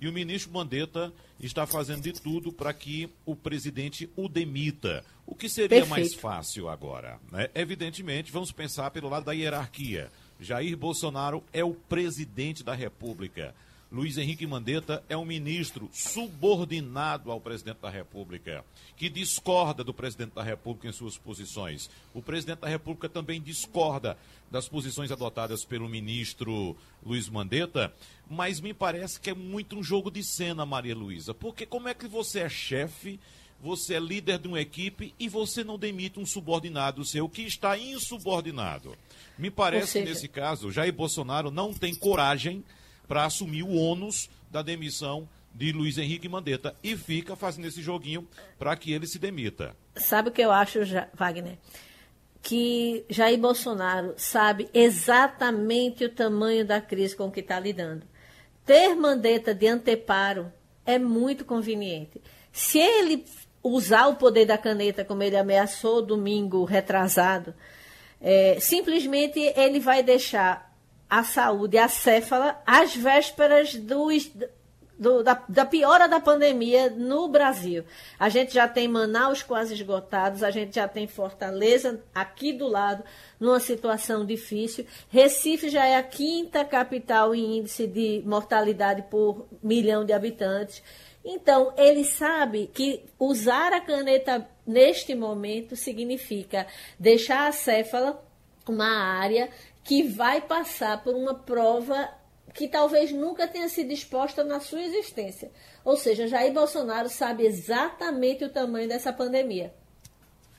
[0.00, 5.04] E o ministro Mandetta está fazendo de tudo para que o presidente o demita.
[5.26, 5.90] O que seria Perfeito.
[5.90, 7.18] mais fácil agora?
[7.30, 7.50] Né?
[7.54, 10.10] Evidentemente, vamos pensar pelo lado da hierarquia.
[10.40, 13.54] Jair Bolsonaro é o presidente da República.
[13.90, 18.62] Luiz Henrique Mandetta é um ministro subordinado ao presidente da República,
[18.94, 21.88] que discorda do presidente da República em suas posições.
[22.12, 24.18] O presidente da República também discorda
[24.50, 27.90] das posições adotadas pelo ministro Luiz Mandetta,
[28.28, 31.94] mas me parece que é muito um jogo de cena, Maria Luísa, porque como é
[31.94, 33.18] que você é chefe,
[33.58, 37.78] você é líder de uma equipe e você não demite um subordinado seu que está
[37.78, 38.94] insubordinado?
[39.38, 40.04] Me parece seja...
[40.04, 42.62] que nesse caso, Jair Bolsonaro não tem coragem
[43.08, 48.28] para assumir o ônus da demissão de Luiz Henrique Mandetta e fica fazendo esse joguinho
[48.58, 49.74] para que ele se demita.
[49.96, 50.78] Sabe o que eu acho,
[51.14, 51.58] Wagner?
[52.40, 58.06] Que Jair Bolsonaro sabe exatamente o tamanho da crise com que está lidando.
[58.64, 60.52] Ter Mandetta de anteparo
[60.86, 62.20] é muito conveniente.
[62.52, 63.24] Se ele
[63.62, 67.54] usar o poder da caneta como ele ameaçou domingo retrasado,
[68.20, 70.67] é, simplesmente ele vai deixar
[71.08, 74.08] a saúde acéfala às vésperas do,
[74.98, 77.84] do, da, da, piora da pandemia no Brasil.
[78.18, 83.04] A gente já tem Manaus quase esgotados, a gente já tem Fortaleza aqui do lado,
[83.38, 84.84] numa situação difícil.
[85.08, 90.82] Recife já é a quinta capital em índice de mortalidade por milhão de habitantes.
[91.24, 96.66] Então, ele sabe que usar a caneta neste momento significa
[96.98, 98.24] deixar a céfala
[98.66, 99.50] uma área
[99.88, 102.10] que vai passar por uma prova
[102.52, 105.50] que talvez nunca tenha sido exposta na sua existência.
[105.82, 109.72] Ou seja, Jair Bolsonaro sabe exatamente o tamanho dessa pandemia.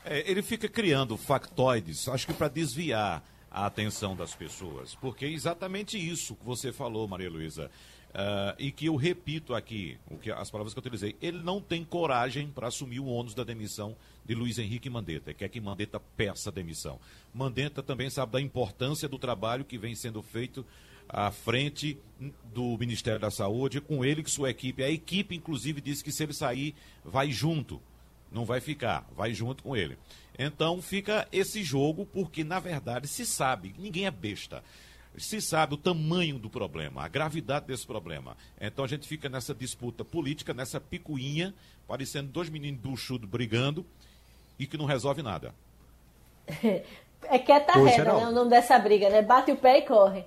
[0.03, 5.29] É, ele fica criando factoides, acho que para desviar a atenção das pessoas, porque é
[5.29, 7.69] exatamente isso que você falou, Maria Luísa.
[8.09, 11.61] Uh, e que eu repito aqui, o que, as palavras que eu utilizei, ele não
[11.61, 13.95] tem coragem para assumir o ônus da demissão
[14.29, 16.99] de Luiz Henrique Mandetta, quer que Mandetta peça demissão.
[17.33, 20.63] Mandetta também sabe da importância do trabalho que vem sendo feito
[21.07, 21.97] à frente
[22.53, 24.83] do Ministério da Saúde, com ele e sua equipe.
[24.83, 27.81] A equipe, inclusive, disse que se ele sair, vai junto.
[28.31, 29.97] Não vai ficar, vai junto com ele.
[30.37, 34.63] Então fica esse jogo, porque na verdade se sabe, ninguém é besta
[35.17, 38.37] se sabe o tamanho do problema, a gravidade desse problema.
[38.61, 41.53] Então a gente fica nessa disputa política, nessa picuinha,
[41.87, 43.85] parecendo dois meninos buchudos brigando
[44.59, 45.53] e que não resolve nada.
[47.23, 48.27] É quieta reta, né?
[48.27, 49.21] O nome dessa briga, né?
[49.21, 50.25] Bate o pé e corre.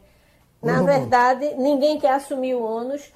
[0.62, 3.12] Na verdade, ninguém quer assumir o ônus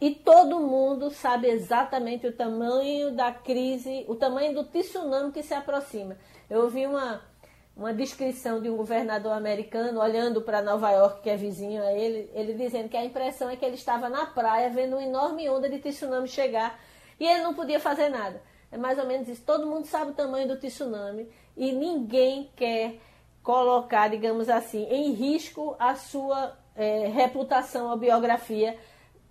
[0.00, 5.54] e todo mundo sabe exatamente o tamanho da crise, o tamanho do tsunami que se
[5.54, 6.16] aproxima.
[6.50, 7.22] Eu ouvi uma,
[7.76, 12.28] uma descrição de um governador americano olhando para Nova York, que é vizinho a ele,
[12.34, 15.70] ele dizendo que a impressão é que ele estava na praia vendo uma enorme onda
[15.70, 16.78] de tsunami chegar
[17.18, 18.42] e ele não podia fazer nada.
[18.72, 19.42] É mais ou menos isso.
[19.44, 22.98] Todo mundo sabe o tamanho do tsunami e ninguém quer
[23.42, 28.78] colocar, digamos assim, em risco a sua é, reputação ou biografia,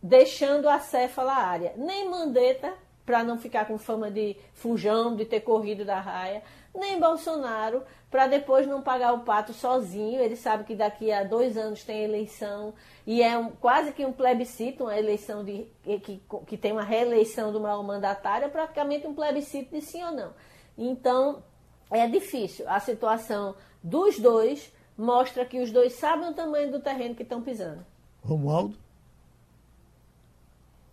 [0.02, 1.74] deixando a céfala área.
[1.76, 2.74] Nem Mandetta,
[3.04, 8.28] para não ficar com fama de fujão, de ter corrido da raia, nem Bolsonaro, para
[8.28, 10.20] depois não pagar o pato sozinho.
[10.22, 12.74] Ele sabe que daqui a dois anos tem eleição
[13.06, 17.52] e é um, quase que um plebiscito, uma eleição de, que, que tem uma reeleição
[17.52, 20.34] do maior mandatário, é praticamente um plebiscito de sim ou não.
[20.78, 21.44] Então,
[21.90, 22.68] é difícil.
[22.70, 27.42] A situação dos dois mostra que os dois sabem o tamanho do terreno que estão
[27.42, 27.86] pisando.
[28.24, 28.78] Romualdo?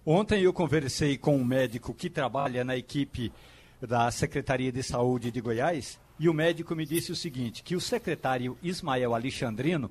[0.05, 3.31] Ontem eu conversei com um médico que trabalha na equipe
[3.81, 7.81] da Secretaria de Saúde de Goiás e o médico me disse o seguinte, que o
[7.81, 9.91] secretário Ismael Alexandrino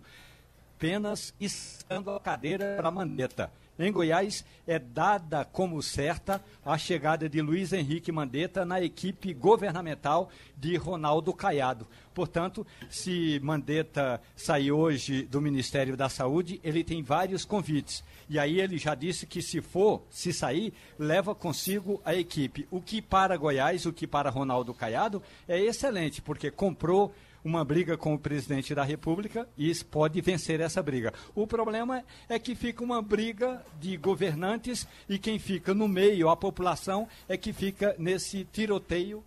[0.76, 3.52] apenas estando a cadeira para a Mandetta.
[3.80, 10.30] Em Goiás, é dada como certa a chegada de Luiz Henrique Mandetta na equipe governamental
[10.58, 11.88] de Ronaldo Caiado.
[12.14, 18.04] Portanto, se Mandetta sair hoje do Ministério da Saúde, ele tem vários convites.
[18.28, 22.68] E aí ele já disse que se for, se sair, leva consigo a equipe.
[22.72, 27.14] O que para Goiás, o que para Ronaldo Caiado é excelente, porque comprou
[27.44, 31.14] uma briga com o presidente da República e pode vencer essa briga.
[31.36, 36.36] O problema é que fica uma briga de governantes e quem fica no meio, a
[36.36, 39.24] população, é que fica nesse tiroteio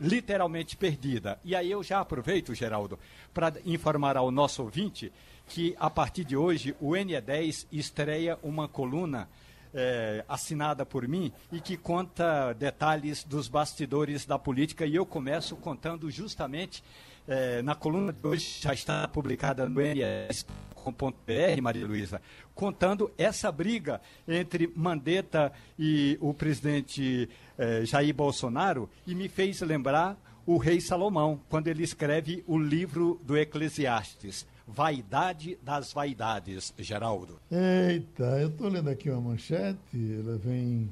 [0.00, 1.38] literalmente perdida.
[1.44, 2.98] E aí eu já aproveito, Geraldo,
[3.32, 5.12] para informar ao nosso ouvinte
[5.46, 9.28] que a partir de hoje o NE10 estreia uma coluna
[9.72, 15.56] é, assinada por mim e que conta detalhes dos bastidores da política e eu começo
[15.56, 16.82] contando justamente
[17.26, 22.20] é, na coluna de hoje, já está publicada no NS.com.br, Maria Luísa,
[22.54, 30.16] contando essa briga entre Mandetta e o presidente é, Jair Bolsonaro e me fez lembrar
[30.46, 34.46] o rei Salomão, quando ele escreve o livro do Eclesiastes.
[34.66, 37.40] Vaidade das vaidades, Geraldo.
[37.50, 40.88] Eita, eu estou lendo aqui uma manchete, ela vem.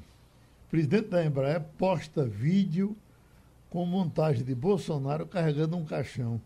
[0.69, 2.95] Presidente da Embraer posta vídeo
[3.69, 6.41] com montagem de Bolsonaro carregando um caixão.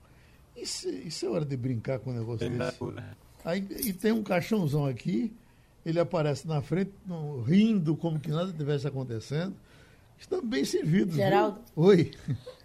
[0.55, 2.83] Isso, isso é hora de brincar com um negócio desse.
[2.83, 3.15] Né?
[3.43, 5.33] Aí, e tem um caixãozão aqui,
[5.85, 9.55] ele aparece na frente, no, rindo como que nada tivesse acontecendo.
[10.17, 11.15] Estão bem servidos.
[11.15, 11.59] Geraldo.
[11.75, 11.85] Viu?
[11.85, 12.11] Oi.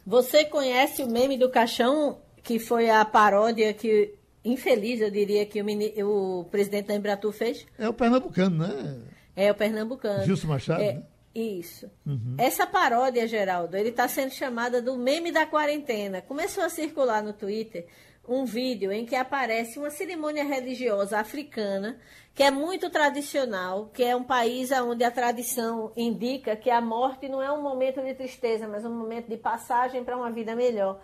[0.06, 5.60] Você conhece o meme do caixão, que foi a paródia que, infeliz, eu diria, que
[5.60, 7.66] o, o presidente da Embratur fez?
[7.78, 9.00] É o pernambucano, né?
[9.34, 10.24] É o pernambucano.
[10.24, 11.02] Gilson Machado, é, né?
[11.38, 11.88] Isso.
[12.04, 12.34] Uhum.
[12.36, 16.20] Essa paródia, Geraldo, ele está sendo chamada do meme da quarentena.
[16.20, 17.86] Começou a circular no Twitter
[18.26, 21.98] um vídeo em que aparece uma cerimônia religiosa africana,
[22.34, 27.28] que é muito tradicional, que é um país onde a tradição indica que a morte
[27.28, 31.00] não é um momento de tristeza, mas um momento de passagem para uma vida melhor.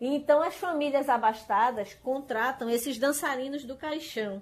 [0.00, 4.40] Então, as famílias abastadas contratam esses dançarinos do caixão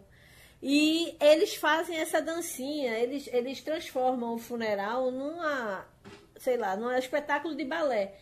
[0.63, 5.87] e eles fazem essa dancinha, eles, eles transformam o funeral numa,
[6.37, 8.15] sei lá, num espetáculo de balé.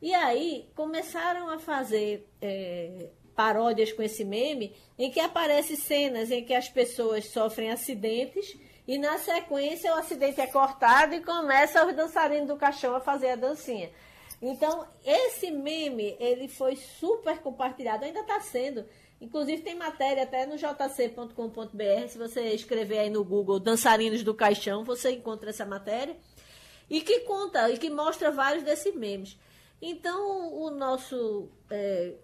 [0.00, 6.44] E aí começaram a fazer é, paródias com esse meme, em que aparecem cenas em
[6.44, 11.94] que as pessoas sofrem acidentes e na sequência o acidente é cortado e começa os
[11.94, 13.90] dançarinos do caixão a fazer a dancinha.
[14.42, 18.84] Então, esse meme, ele foi super compartilhado, ainda está sendo.
[19.20, 24.82] Inclusive tem matéria até no jc.com.br, se você escrever aí no Google Dançarinos do Caixão,
[24.82, 26.16] você encontra essa matéria.
[26.90, 29.38] E que conta, e que mostra vários desses memes.
[29.80, 32.14] Então o nosso é,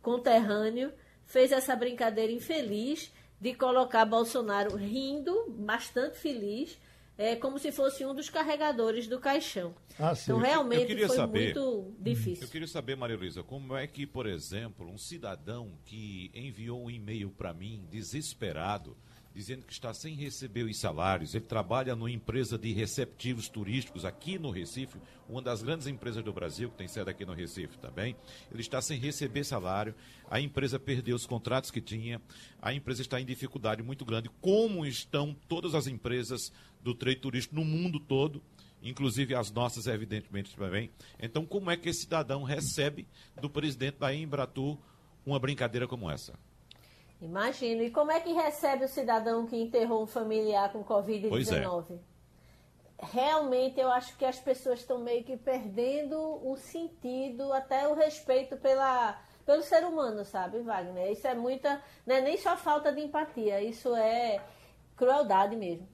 [0.00, 0.90] conterrâneo
[1.26, 6.78] fez essa brincadeira infeliz de colocar Bolsonaro rindo, bastante feliz,
[7.20, 9.74] é, como se fosse um dos carregadores do caixão.
[9.98, 12.44] Ah, então, realmente foi saber, muito difícil.
[12.44, 16.90] Eu queria saber, Maria Luísa, como é que, por exemplo, um cidadão que enviou um
[16.90, 18.96] e-mail para mim, desesperado,
[19.34, 21.34] dizendo que está sem receber os salários.
[21.34, 24.98] Ele trabalha numa empresa de receptivos turísticos aqui no Recife,
[25.28, 28.16] uma das grandes empresas do Brasil, que tem sede aqui no Recife também.
[28.50, 29.94] Ele está sem receber salário,
[30.28, 32.20] a empresa perdeu os contratos que tinha,
[32.60, 36.52] a empresa está em dificuldade muito grande, como estão todas as empresas
[36.82, 38.42] do trade turístico no mundo todo
[38.82, 40.90] inclusive as nossas, evidentemente, também.
[41.18, 43.06] Então, como é que esse cidadão recebe
[43.40, 44.78] do presidente da Embratur
[45.24, 46.34] uma brincadeira como essa?
[47.20, 47.82] Imagino.
[47.82, 51.92] E como é que recebe o cidadão que enterrou um familiar com Covid-19?
[51.92, 52.10] É.
[53.02, 58.56] Realmente, eu acho que as pessoas estão meio que perdendo o sentido, até o respeito
[58.58, 61.10] pela, pelo ser humano, sabe, Wagner?
[61.10, 61.82] Isso é muita.
[62.06, 64.42] Não é nem só falta de empatia, isso é
[64.96, 65.88] crueldade mesmo.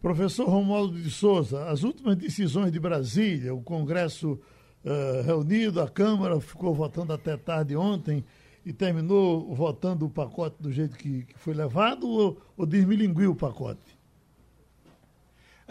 [0.00, 4.38] Professor Romualdo de Souza, as últimas decisões de Brasília, o Congresso
[4.84, 8.24] uh, reunido, a Câmara ficou votando até tarde ontem
[8.64, 13.34] e terminou votando o pacote do jeito que, que foi levado ou, ou desmilinguiu o
[13.34, 13.97] pacote?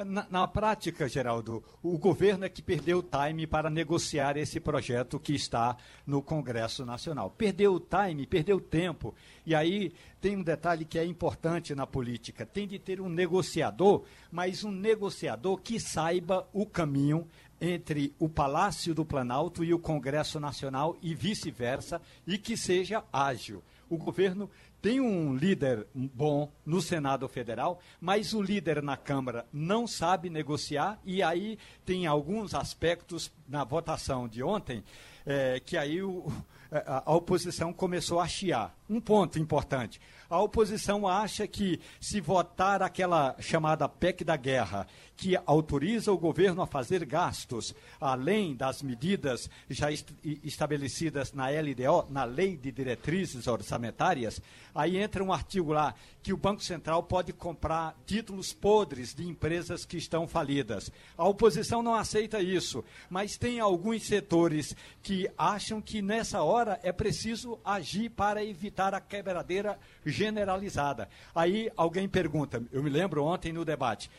[0.06, 5.20] Na, na, prática, Geraldo, o governo é que perdeu o time para negociar esse projeto
[5.20, 5.76] que está
[6.06, 7.32] no Congresso Nacional.
[7.32, 9.16] Perdeu o time, perdeu o tempo.
[9.44, 9.92] E aí
[10.22, 14.72] tem um detalhe que é importante na política: tem de ter um negociador, mas um
[14.72, 17.28] negociador que saiba o caminho
[17.60, 23.64] entre o Palácio do Planalto e o Congresso Nacional e vice-versa, e que seja ágil.
[23.90, 24.48] O governo
[24.82, 31.00] tem um líder bom no Senado Federal, mas o líder na Câmara não sabe negociar,
[31.04, 34.84] e aí tem alguns aspectos na votação de ontem
[35.26, 36.32] é, que aí o,
[36.72, 38.77] a, a oposição começou a chiar.
[38.90, 40.00] Um ponto importante.
[40.30, 46.62] A oposição acha que se votar aquela chamada PEC da guerra, que autoriza o governo
[46.62, 50.06] a fazer gastos além das medidas já est
[50.44, 54.42] estabelecidas na LDO, na Lei de Diretrizes Orçamentárias,
[54.76, 59.86] aí entra um artigo lá que o Banco Central pode comprar títulos podres de empresas
[59.86, 60.92] que estão falidas.
[61.18, 66.92] A oposição não aceita isso, mas tem alguns setores que acham que nessa hora é
[66.92, 71.10] preciso agir para evitar a quebradeira generalizada.
[71.34, 74.10] Aí alguém pergunta, eu me lembro ontem no debate,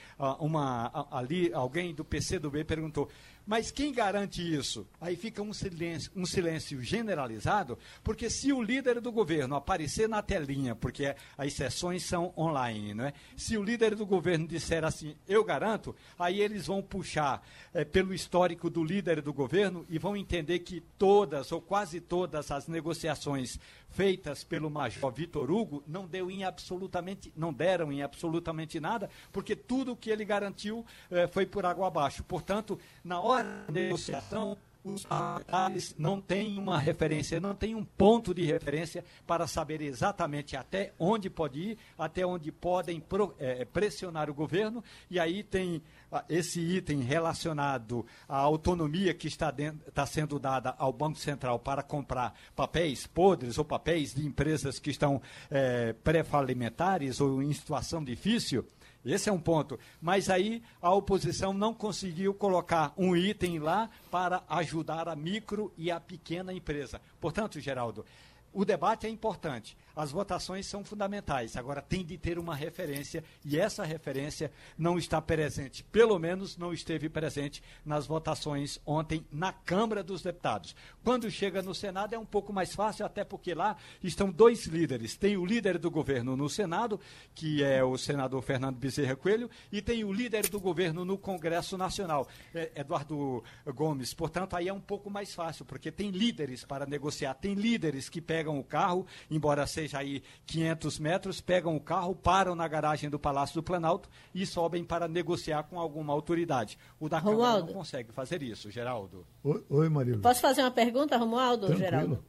[0.41, 3.09] uma, ali alguém do PCdoB perguntou,
[3.49, 4.87] mas quem garante isso?
[5.01, 10.21] Aí fica um silêncio, um silêncio generalizado, porque se o líder do governo aparecer na
[10.21, 13.15] telinha, porque as sessões são online, não é?
[13.39, 17.43] Se o líder do governo disser assim, eu garanto, aí eles vão puxar
[17.73, 22.51] é, pelo histórico do líder do governo e vão entender que todas ou quase todas
[22.51, 23.59] as negociações
[23.91, 29.57] feitas pelo Major Vitor Hugo não deu em absolutamente, não deram em absolutamente nada, porque
[29.57, 32.22] tudo que ele garantiu eh, foi por água abaixo.
[32.24, 38.33] Portanto, na hora da negociação, os parlamentares não têm uma referência, não têm um ponto
[38.33, 43.03] de referência para saber exatamente até onde pode ir, até onde podem
[43.39, 49.51] é, pressionar o governo, e aí tem ah, esse item relacionado à autonomia que está,
[49.51, 54.79] dentro, está sendo dada ao Banco Central para comprar papéis podres ou papéis de empresas
[54.79, 55.20] que estão
[55.51, 58.64] é, pré-falimentares ou em situação difícil.
[59.05, 59.78] Esse é um ponto.
[60.01, 65.90] Mas aí a oposição não conseguiu colocar um item lá para ajudar a micro e
[65.90, 67.01] a pequena empresa.
[67.20, 68.05] Portanto, Geraldo,
[68.53, 71.57] o debate é importante, as votações são fundamentais.
[71.57, 76.72] Agora tem de ter uma referência e essa referência não está presente, pelo menos não
[76.72, 80.76] esteve presente nas votações ontem na Câmara dos Deputados.
[81.03, 85.16] Quando chega no Senado é um pouco mais fácil, até porque lá estão dois líderes.
[85.16, 87.01] Tem o líder do governo no Senado,
[87.34, 91.76] que é o senador Fernando Bezerra Coelho, e tem o líder do governo no Congresso
[91.76, 94.14] Nacional, é, Eduardo Gomes.
[94.14, 98.20] Portanto, aí é um pouco mais fácil, porque tem líderes para negociar, tem líderes que
[98.20, 103.09] pegam o carro, embora seja seja aí 500 metros, pegam o carro, param na garagem
[103.09, 106.78] do Palácio do Planalto e sobem para negociar com alguma autoridade.
[107.01, 107.45] O da Romualdo.
[107.47, 109.26] Câmara não consegue fazer isso, Geraldo.
[109.43, 110.18] Oi, Oi Maria.
[110.18, 111.91] Posso fazer uma pergunta, Romualdo, Tranquilo.
[111.91, 112.24] Geraldo?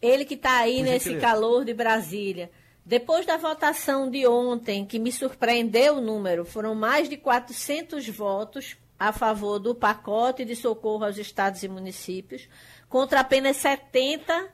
[0.00, 2.50] Ele que está aí Por nesse calor de Brasília.
[2.84, 8.76] Depois da votação de ontem, que me surpreendeu o número, foram mais de 400 votos
[8.98, 12.48] a favor do pacote de socorro aos estados e municípios,
[12.88, 14.48] contra apenas 70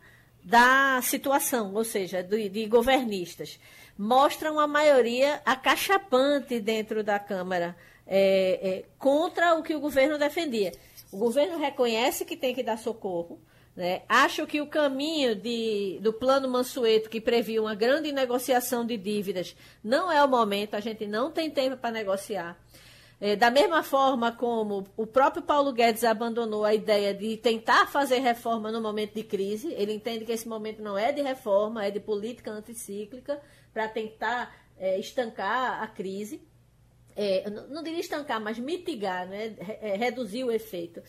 [0.49, 3.61] da situação, ou seja, de, de governistas.
[3.99, 7.77] Mostram a maioria acachapante dentro da Câmara
[8.07, 10.73] é, é, contra o que o governo defendia.
[11.13, 13.39] O governo reconhece que tem que dar socorro.
[13.77, 14.01] Né?
[14.09, 19.55] Acho que o caminho de, do plano Mansueto, que previa uma grande negociação de dívidas,
[19.85, 22.59] não é o momento, a gente não tem tempo para negociar.
[23.21, 28.21] É, da mesma forma como o próprio Paulo Guedes abandonou a ideia de tentar fazer
[28.21, 31.91] reforma no momento de crise, ele entende que esse momento não é de reforma, é
[31.91, 33.41] de política anticíclica
[33.73, 36.41] para tentar é, estancar a crise.
[37.17, 39.57] É, não, diria estancar, mas mitigar, né?
[39.81, 41.03] É, reduzir o efeito.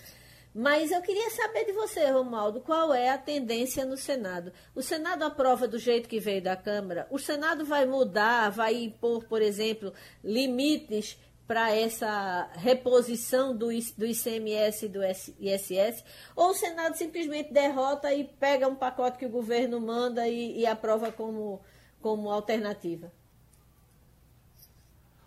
[0.51, 4.51] Mas eu queria saber de você, Romualdo, qual é a tendência no Senado?
[4.73, 7.07] O Senado aprova do jeito que veio da Câmara?
[7.11, 9.93] O Senado vai mudar, vai impor, por exemplo,
[10.23, 11.19] limites
[11.49, 16.03] para essa reposição do, do ICMS e do ISS,
[16.35, 20.67] ou o Senado simplesmente derrota e pega um pacote que o governo manda e, e
[20.67, 21.59] aprova como,
[21.99, 23.11] como alternativa?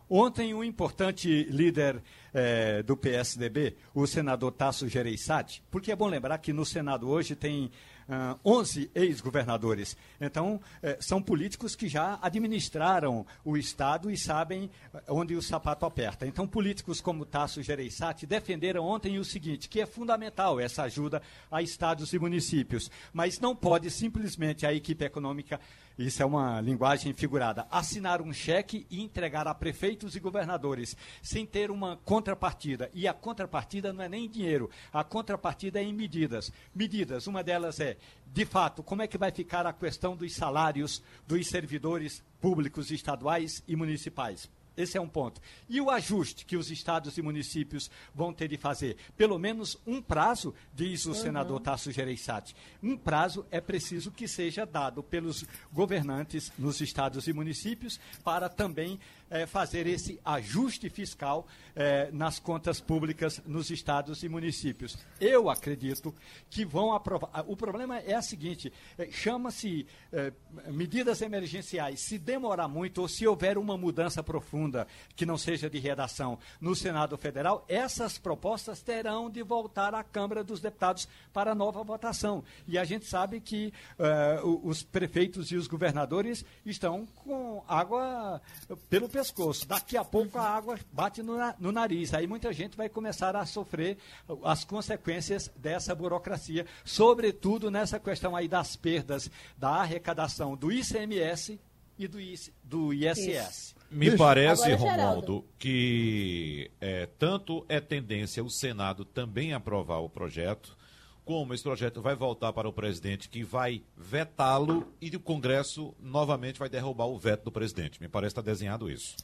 [0.08, 2.00] Ontem, um importante líder
[2.32, 7.34] eh, do PSDB, o senador Tasso Gereissati, porque é bom lembrar que no Senado hoje
[7.34, 7.68] tem
[8.08, 9.96] uh, 11 ex-governadores.
[10.20, 10.60] Então, uh,
[11.00, 16.26] são políticos que já administraram o Estado e sabem eh, onde o sapato aperta.
[16.26, 21.62] Então, políticos como Tasso Gereissati defenderam ontem o seguinte, que é fundamental essa ajuda a
[21.62, 25.60] estados e municípios, mas não pode simplesmente a equipe econômica
[25.98, 31.44] isso é uma linguagem figurada, assinar um cheque e entregar a prefeitos e governadores, sem
[31.44, 32.90] ter uma contrapartida.
[32.94, 36.52] E a contrapartida não é nem dinheiro, a contrapartida é em medidas.
[36.74, 41.02] Medidas, uma delas é, de fato, como é que vai ficar a questão dos salários
[41.26, 44.48] dos servidores públicos estaduais e municipais?
[44.76, 45.40] Esse é um ponto.
[45.68, 48.96] E o ajuste que os estados e municípios vão ter de fazer?
[49.16, 51.14] Pelo menos um prazo, diz o uhum.
[51.14, 52.54] senador Tasso Gereissati.
[52.82, 58.98] Um prazo é preciso que seja dado pelos governantes nos estados e municípios para também
[59.32, 64.98] é, fazer esse ajuste fiscal é, nas contas públicas nos estados e municípios.
[65.18, 66.14] Eu acredito
[66.50, 67.44] que vão aprovar.
[67.46, 70.32] O problema é o seguinte: é, chama-se é,
[70.66, 72.00] medidas emergenciais.
[72.00, 76.76] Se demorar muito ou se houver uma mudança profunda que não seja de redação no
[76.76, 82.44] Senado Federal, essas propostas terão de voltar à Câmara dos Deputados para nova votação.
[82.68, 88.42] E a gente sabe que é, os prefeitos e os governadores estão com água
[88.90, 89.66] pelo pescoço pescoço.
[89.66, 92.12] Daqui a pouco a água bate no, no nariz.
[92.12, 93.96] Aí muita gente vai começar a sofrer
[94.42, 101.60] as consequências dessa burocracia, sobretudo nessa questão aí das perdas da arrecadação do ICMS
[101.98, 103.18] e do, IC, do ISS.
[103.18, 103.74] Isso.
[103.90, 104.16] Me Deixa.
[104.16, 110.76] parece, Agora, Romualdo, que é, tanto é tendência o Senado também aprovar o projeto,
[111.24, 116.58] como esse projeto vai voltar para o presidente, que vai vetá-lo e o Congresso novamente
[116.58, 118.00] vai derrubar o veto do presidente.
[118.00, 119.16] Me parece estar desenhado isso.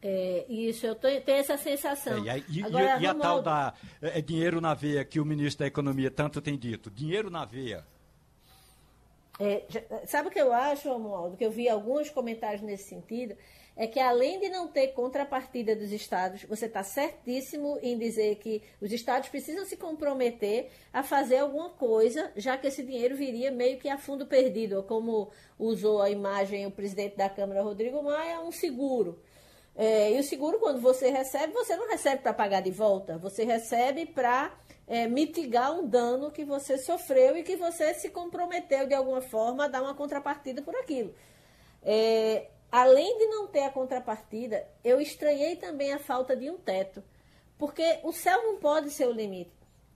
[0.00, 2.24] É, isso, eu tenho, tenho essa sensação.
[2.28, 5.64] É, e, Agora, e, e a tal da é, dinheiro na veia que o ministro
[5.64, 6.88] da Economia tanto tem dito?
[6.88, 7.84] Dinheiro na veia.
[9.40, 9.64] É,
[10.06, 11.36] sabe o que eu acho, Romualdo?
[11.36, 13.36] Que eu vi alguns comentários nesse sentido
[13.78, 18.60] é que além de não ter contrapartida dos estados, você está certíssimo em dizer que
[18.80, 23.78] os estados precisam se comprometer a fazer alguma coisa, já que esse dinheiro viria meio
[23.78, 28.50] que a fundo perdido, como usou a imagem o presidente da Câmara, Rodrigo Maia, um
[28.50, 29.22] seguro.
[29.76, 33.44] É, e o seguro, quando você recebe, você não recebe para pagar de volta, você
[33.44, 34.58] recebe para
[34.88, 39.66] é, mitigar um dano que você sofreu e que você se comprometeu de alguma forma
[39.66, 41.14] a dar uma contrapartida por aquilo.
[41.80, 47.02] É, além de não ter a contrapartida, eu estranhei também a falta de um teto.
[47.58, 49.52] Porque o céu não pode ser o limite.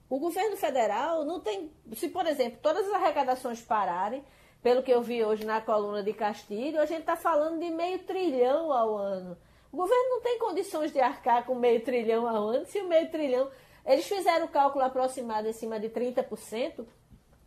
[0.09, 1.71] O governo federal não tem.
[1.95, 4.23] Se, por exemplo, todas as arrecadações pararem,
[4.61, 7.99] pelo que eu vi hoje na coluna de Castilho, a gente está falando de meio
[7.99, 9.37] trilhão ao ano.
[9.71, 13.09] O governo não tem condições de arcar com meio trilhão ao ano, se o meio
[13.09, 13.49] trilhão.
[13.85, 16.85] Eles fizeram o cálculo aproximado em cima de 30%,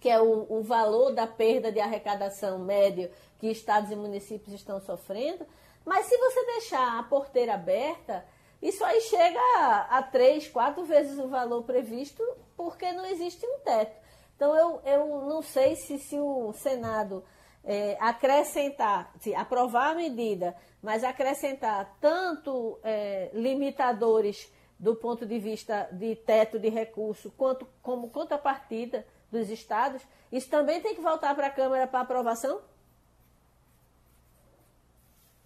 [0.01, 4.80] que é o, o valor da perda de arrecadação médio que estados e municípios estão
[4.80, 5.47] sofrendo.
[5.84, 8.24] Mas se você deixar a porteira aberta,
[8.61, 12.22] isso aí chega a, a três, quatro vezes o valor previsto,
[12.57, 13.97] porque não existe um teto.
[14.34, 17.24] Então eu, eu não sei se, se o Senado
[17.64, 25.88] é, acrescentar, se aprovar a medida, mas acrescentar tanto é, limitadores do ponto de vista
[25.90, 31.49] de teto de recurso, quanto como contrapartida dos estados, isso também tem que voltar para
[31.49, 32.61] a Câmara para aprovação?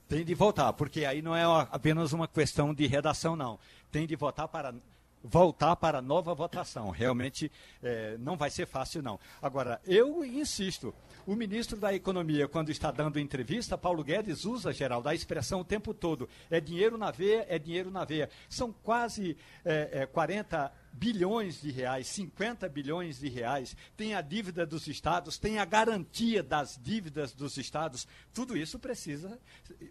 [0.08, 3.58] Tem de voltar, porque aí não é apenas uma questão de redação, não.
[3.92, 4.74] Tem de votar para
[5.22, 6.90] voltar para nova votação.
[6.90, 7.50] Realmente
[7.82, 9.20] é, não vai ser fácil, não.
[9.40, 10.94] Agora, eu insisto,
[11.26, 15.64] o ministro da Economia, quando está dando entrevista, Paulo Guedes usa, Geraldo, a expressão o
[15.64, 16.28] tempo todo.
[16.50, 18.30] É dinheiro na veia, é dinheiro na veia.
[18.48, 24.66] São quase é, é, 40 bilhões de reais, 50 bilhões de reais, tem a dívida
[24.66, 29.38] dos estados, tem a garantia das dívidas dos estados, tudo isso precisa,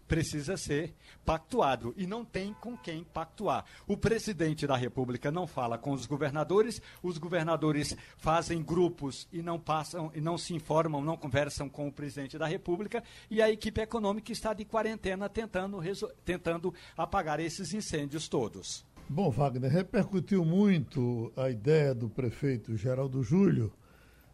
[0.06, 0.94] precisa ser
[1.24, 3.64] pactuado e não tem com quem pactuar.
[3.86, 9.58] O presidente da República não fala com os governadores, os governadores fazem grupos e não
[9.58, 13.80] passam e não se informam, não conversam com o presidente da República e a equipe
[13.80, 15.80] econômica está de quarentena tentando,
[16.24, 18.84] tentando apagar esses incêndios todos.
[19.12, 23.72] Bom, Wagner, repercutiu muito a ideia do prefeito Geraldo Júlio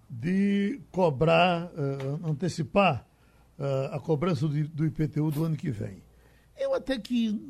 [0.07, 3.09] de cobrar, uh, antecipar
[3.59, 6.03] uh, a cobrança do, IPTU do ano que vem.
[6.59, 7.41] Eu até que,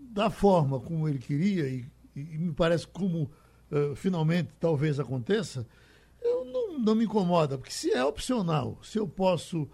[0.00, 3.30] da forma como ele queria, e, e me parece como
[3.70, 5.64] uh, finalmente talvez aconteça,
[6.20, 9.70] eu não, não me incomoda, porque se é opcional, se eu posso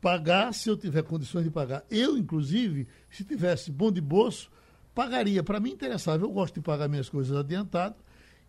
[0.00, 4.54] pagar, se eu tiver condições de pagar, eu, inclusive, se tivesse bom de bolso,
[4.96, 5.42] pagaria.
[5.42, 7.96] Para mim interessava, eu gosto de pagar minhas coisas adiantado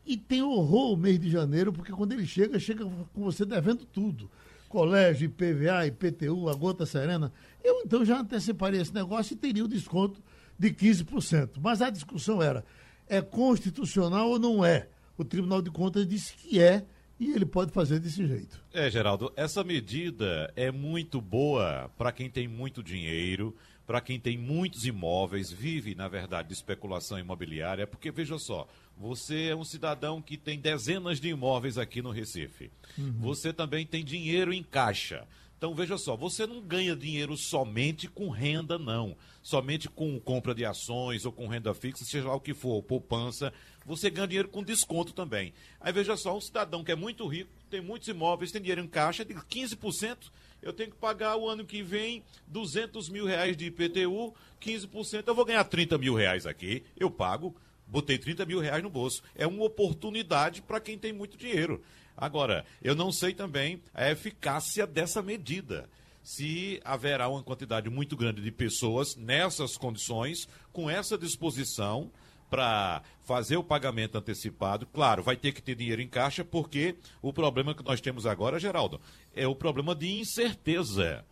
[0.06, 3.84] e tem horror o mês de janeiro, porque quando ele chega, chega com você devendo
[3.86, 4.32] tudo.
[4.70, 7.34] Colégio, IPVA, IPTU, a gota serena.
[7.62, 10.24] Eu então já anteciparia esse negócio e teria o desconto
[10.58, 11.58] de 15%.
[11.62, 12.64] Mas a discussão era,
[13.10, 14.88] é constitucional ou não é?
[15.18, 16.86] O Tribunal de Contas disse que é,
[17.20, 18.64] e ele pode fazer desse jeito.
[18.72, 23.56] É, Geraldo, essa medida é muito boa para quem tem muito dinheiro,
[23.88, 28.68] para quem tem muitos imóveis, vive, na verdade, de especulação imobiliária, porque veja só,
[28.98, 32.70] você é um cidadão que tem dezenas de imóveis aqui no Recife.
[32.98, 33.14] Uhum.
[33.22, 35.26] Você também tem dinheiro em caixa.
[35.58, 39.16] Então veja só, você não ganha dinheiro somente com renda, não.
[39.42, 43.54] Somente com compra de ações ou com renda fixa, seja lá o que for, poupança,
[43.86, 45.54] você ganha dinheiro com desconto também.
[45.80, 48.88] Aí veja só, um cidadão que é muito rico, tem muitos imóveis, tem dinheiro em
[48.88, 50.30] caixa, de 15%,
[50.68, 55.34] eu tenho que pagar o ano que vem 200 mil reais de IPTU, 15%, eu
[55.34, 57.55] vou ganhar 30 mil reais aqui, eu pago,
[57.88, 59.24] botei 30 mil reais no bolso.
[59.34, 61.82] É uma oportunidade para quem tem muito dinheiro.
[62.18, 65.89] Agora, eu não sei também a eficácia dessa medida.
[66.22, 72.11] Se haverá uma quantidade muito grande de pessoas nessas condições, com essa disposição
[72.50, 77.34] para fazer o pagamento antecipado, claro, vai ter que ter dinheiro em caixa, porque o
[77.34, 79.02] problema que nós temos agora, Geraldo,
[79.36, 81.26] é o problema de incerteza.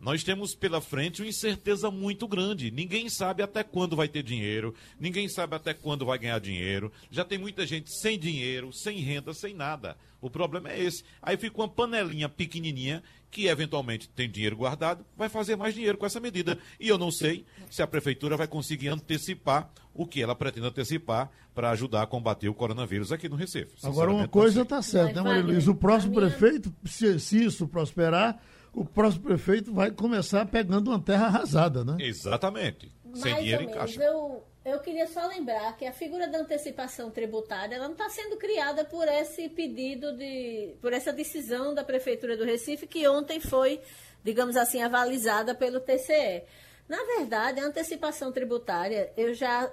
[0.00, 2.70] Nós temos pela frente uma incerteza muito grande.
[2.70, 6.92] Ninguém sabe até quando vai ter dinheiro, ninguém sabe até quando vai ganhar dinheiro.
[7.10, 9.96] Já tem muita gente sem dinheiro, sem renda, sem nada.
[10.20, 11.04] O problema é esse.
[11.20, 16.06] Aí fica uma panelinha pequenininha que eventualmente tem dinheiro guardado, vai fazer mais dinheiro com
[16.06, 16.58] essa medida.
[16.80, 21.30] E eu não sei se a prefeitura vai conseguir antecipar o que ela pretende antecipar
[21.54, 23.74] para ajudar a combater o coronavírus aqui no Recife.
[23.82, 25.66] Agora, uma coisa está certa, né, Maria Luiz?
[25.66, 28.40] O próximo prefeito, se, se isso prosperar,
[28.72, 31.96] o próximo prefeito vai começar pegando uma terra arrasada, né?
[31.98, 32.90] Exatamente.
[33.14, 33.96] Sem Mais dinheiro ou em menos.
[33.96, 34.02] caixa.
[34.02, 38.36] Eu, eu queria só lembrar que a figura da antecipação tributária ela não está sendo
[38.36, 40.74] criada por esse pedido de.
[40.80, 43.80] por essa decisão da Prefeitura do Recife, que ontem foi,
[44.22, 46.44] digamos assim, avalizada pelo TCE.
[46.88, 49.70] Na verdade, a antecipação tributária, eu já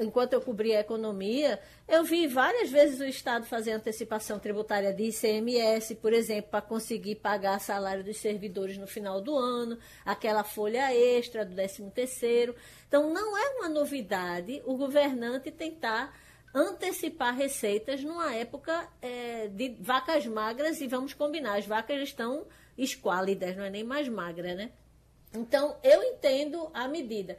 [0.00, 5.04] enquanto eu cobria a economia, eu vi várias vezes o Estado fazer antecipação tributária de
[5.04, 10.94] ICMS, por exemplo, para conseguir pagar salário dos servidores no final do ano, aquela folha
[10.94, 12.54] extra do 13 terceiro.
[12.88, 16.14] Então, não é uma novidade o governante tentar
[16.54, 22.46] antecipar receitas numa época é, de vacas magras, e vamos combinar, as vacas estão
[22.78, 24.70] esquálidas, não é nem mais magra, né?
[25.32, 27.36] Então, eu entendo a medida.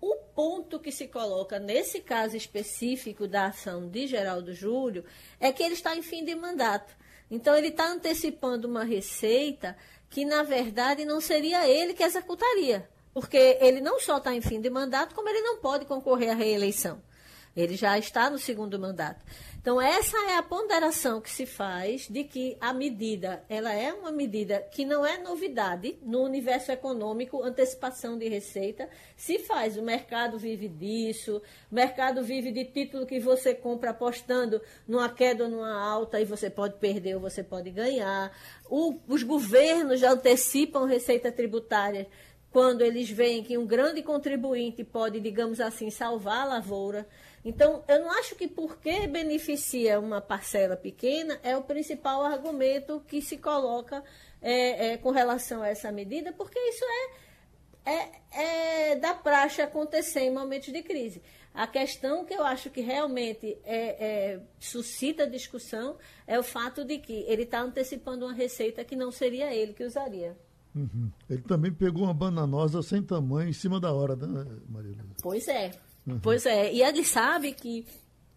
[0.00, 5.04] O ponto que se coloca nesse caso específico da ação de Geraldo Júlio
[5.40, 6.96] é que ele está em fim de mandato.
[7.30, 9.76] Então, ele está antecipando uma receita
[10.08, 12.88] que, na verdade, não seria ele que executaria.
[13.12, 16.34] Porque ele não só está em fim de mandato, como ele não pode concorrer à
[16.34, 17.02] reeleição.
[17.58, 19.24] Ele já está no segundo mandato.
[19.60, 24.12] Então, essa é a ponderação que se faz de que a medida, ela é uma
[24.12, 29.76] medida que não é novidade no universo econômico, antecipação de receita, se faz.
[29.76, 35.44] O mercado vive disso, o mercado vive de título que você compra apostando numa queda
[35.44, 38.30] ou numa alta e você pode perder ou você pode ganhar.
[38.70, 42.06] O, os governos já antecipam receita tributária
[42.50, 47.06] quando eles veem que um grande contribuinte pode, digamos assim, salvar a lavoura.
[47.44, 53.22] Então, eu não acho que porque beneficia uma parcela pequena é o principal argumento que
[53.22, 54.02] se coloca
[54.42, 56.84] é, é, com relação a essa medida, porque isso
[57.84, 61.22] é, é, é da praxe acontecer em momentos de crise.
[61.54, 66.98] A questão que eu acho que realmente é, é, suscita discussão é o fato de
[66.98, 70.36] que ele está antecipando uma receita que não seria ele que usaria.
[70.74, 71.10] Uhum.
[71.28, 75.16] Ele também pegou uma bananosa sem tamanho em cima da hora, né, Maria Luísa?
[75.20, 75.72] Pois é.
[76.06, 76.20] Uhum.
[76.20, 76.72] Pois é.
[76.72, 77.86] E ele sabe que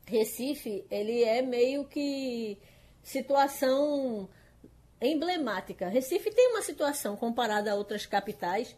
[0.06, 2.58] Recife, ele é meio que
[3.04, 4.30] situação
[5.02, 5.88] emblemática.
[5.88, 8.76] Recife tem uma situação comparada a outras capitais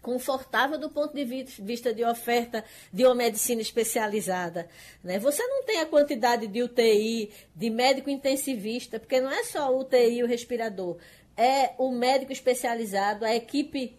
[0.00, 2.62] confortável do ponto de vista de oferta
[2.92, 4.68] de uma medicina especializada.
[5.02, 5.18] Né?
[5.18, 9.80] Você não tem a quantidade de UTI, de médico intensivista, porque não é só o
[9.80, 10.98] UTI e o respirador
[11.36, 13.96] é o médico especializado, a equipe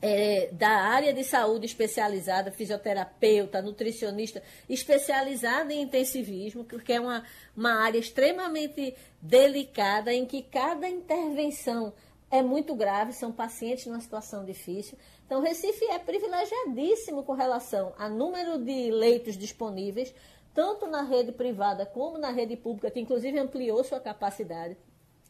[0.00, 7.24] é, da área de saúde especializada, fisioterapeuta, nutricionista, especializada em intensivismo, porque é uma,
[7.56, 11.92] uma área extremamente delicada em que cada intervenção
[12.30, 14.96] é muito grave, são pacientes numa situação difícil.
[15.26, 20.14] Então, Recife é privilegiadíssimo com relação a número de leitos disponíveis,
[20.54, 24.76] tanto na rede privada como na rede pública, que inclusive ampliou sua capacidade.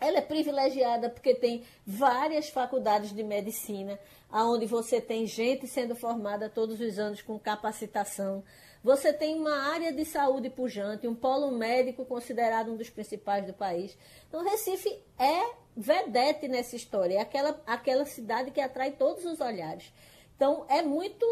[0.01, 3.99] Ela é privilegiada porque tem várias faculdades de medicina,
[4.33, 8.45] onde você tem gente sendo formada todos os anos com capacitação.
[8.83, 13.53] Você tem uma área de saúde pujante, um polo médico considerado um dos principais do
[13.53, 13.99] país.
[14.29, 19.93] Então, Recife é vedete nessa história, é aquela, aquela cidade que atrai todos os olhares.
[20.37, 21.27] Então, é muito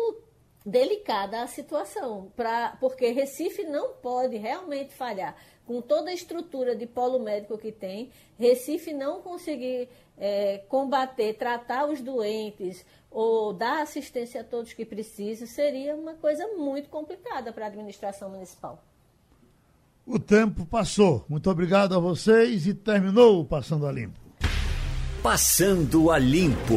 [0.66, 6.86] delicada a situação, pra, porque Recife não pode realmente falhar com toda a estrutura de
[6.86, 9.88] polo médico que tem, Recife não conseguir
[10.18, 16.46] é, combater, tratar os doentes ou dar assistência a todos que precisam, seria uma coisa
[16.56, 18.82] muito complicada para a administração municipal.
[20.04, 21.24] O tempo passou.
[21.28, 24.20] Muito obrigado a vocês e terminou o Passando a Limpo.
[25.22, 26.74] Passando a Limpo.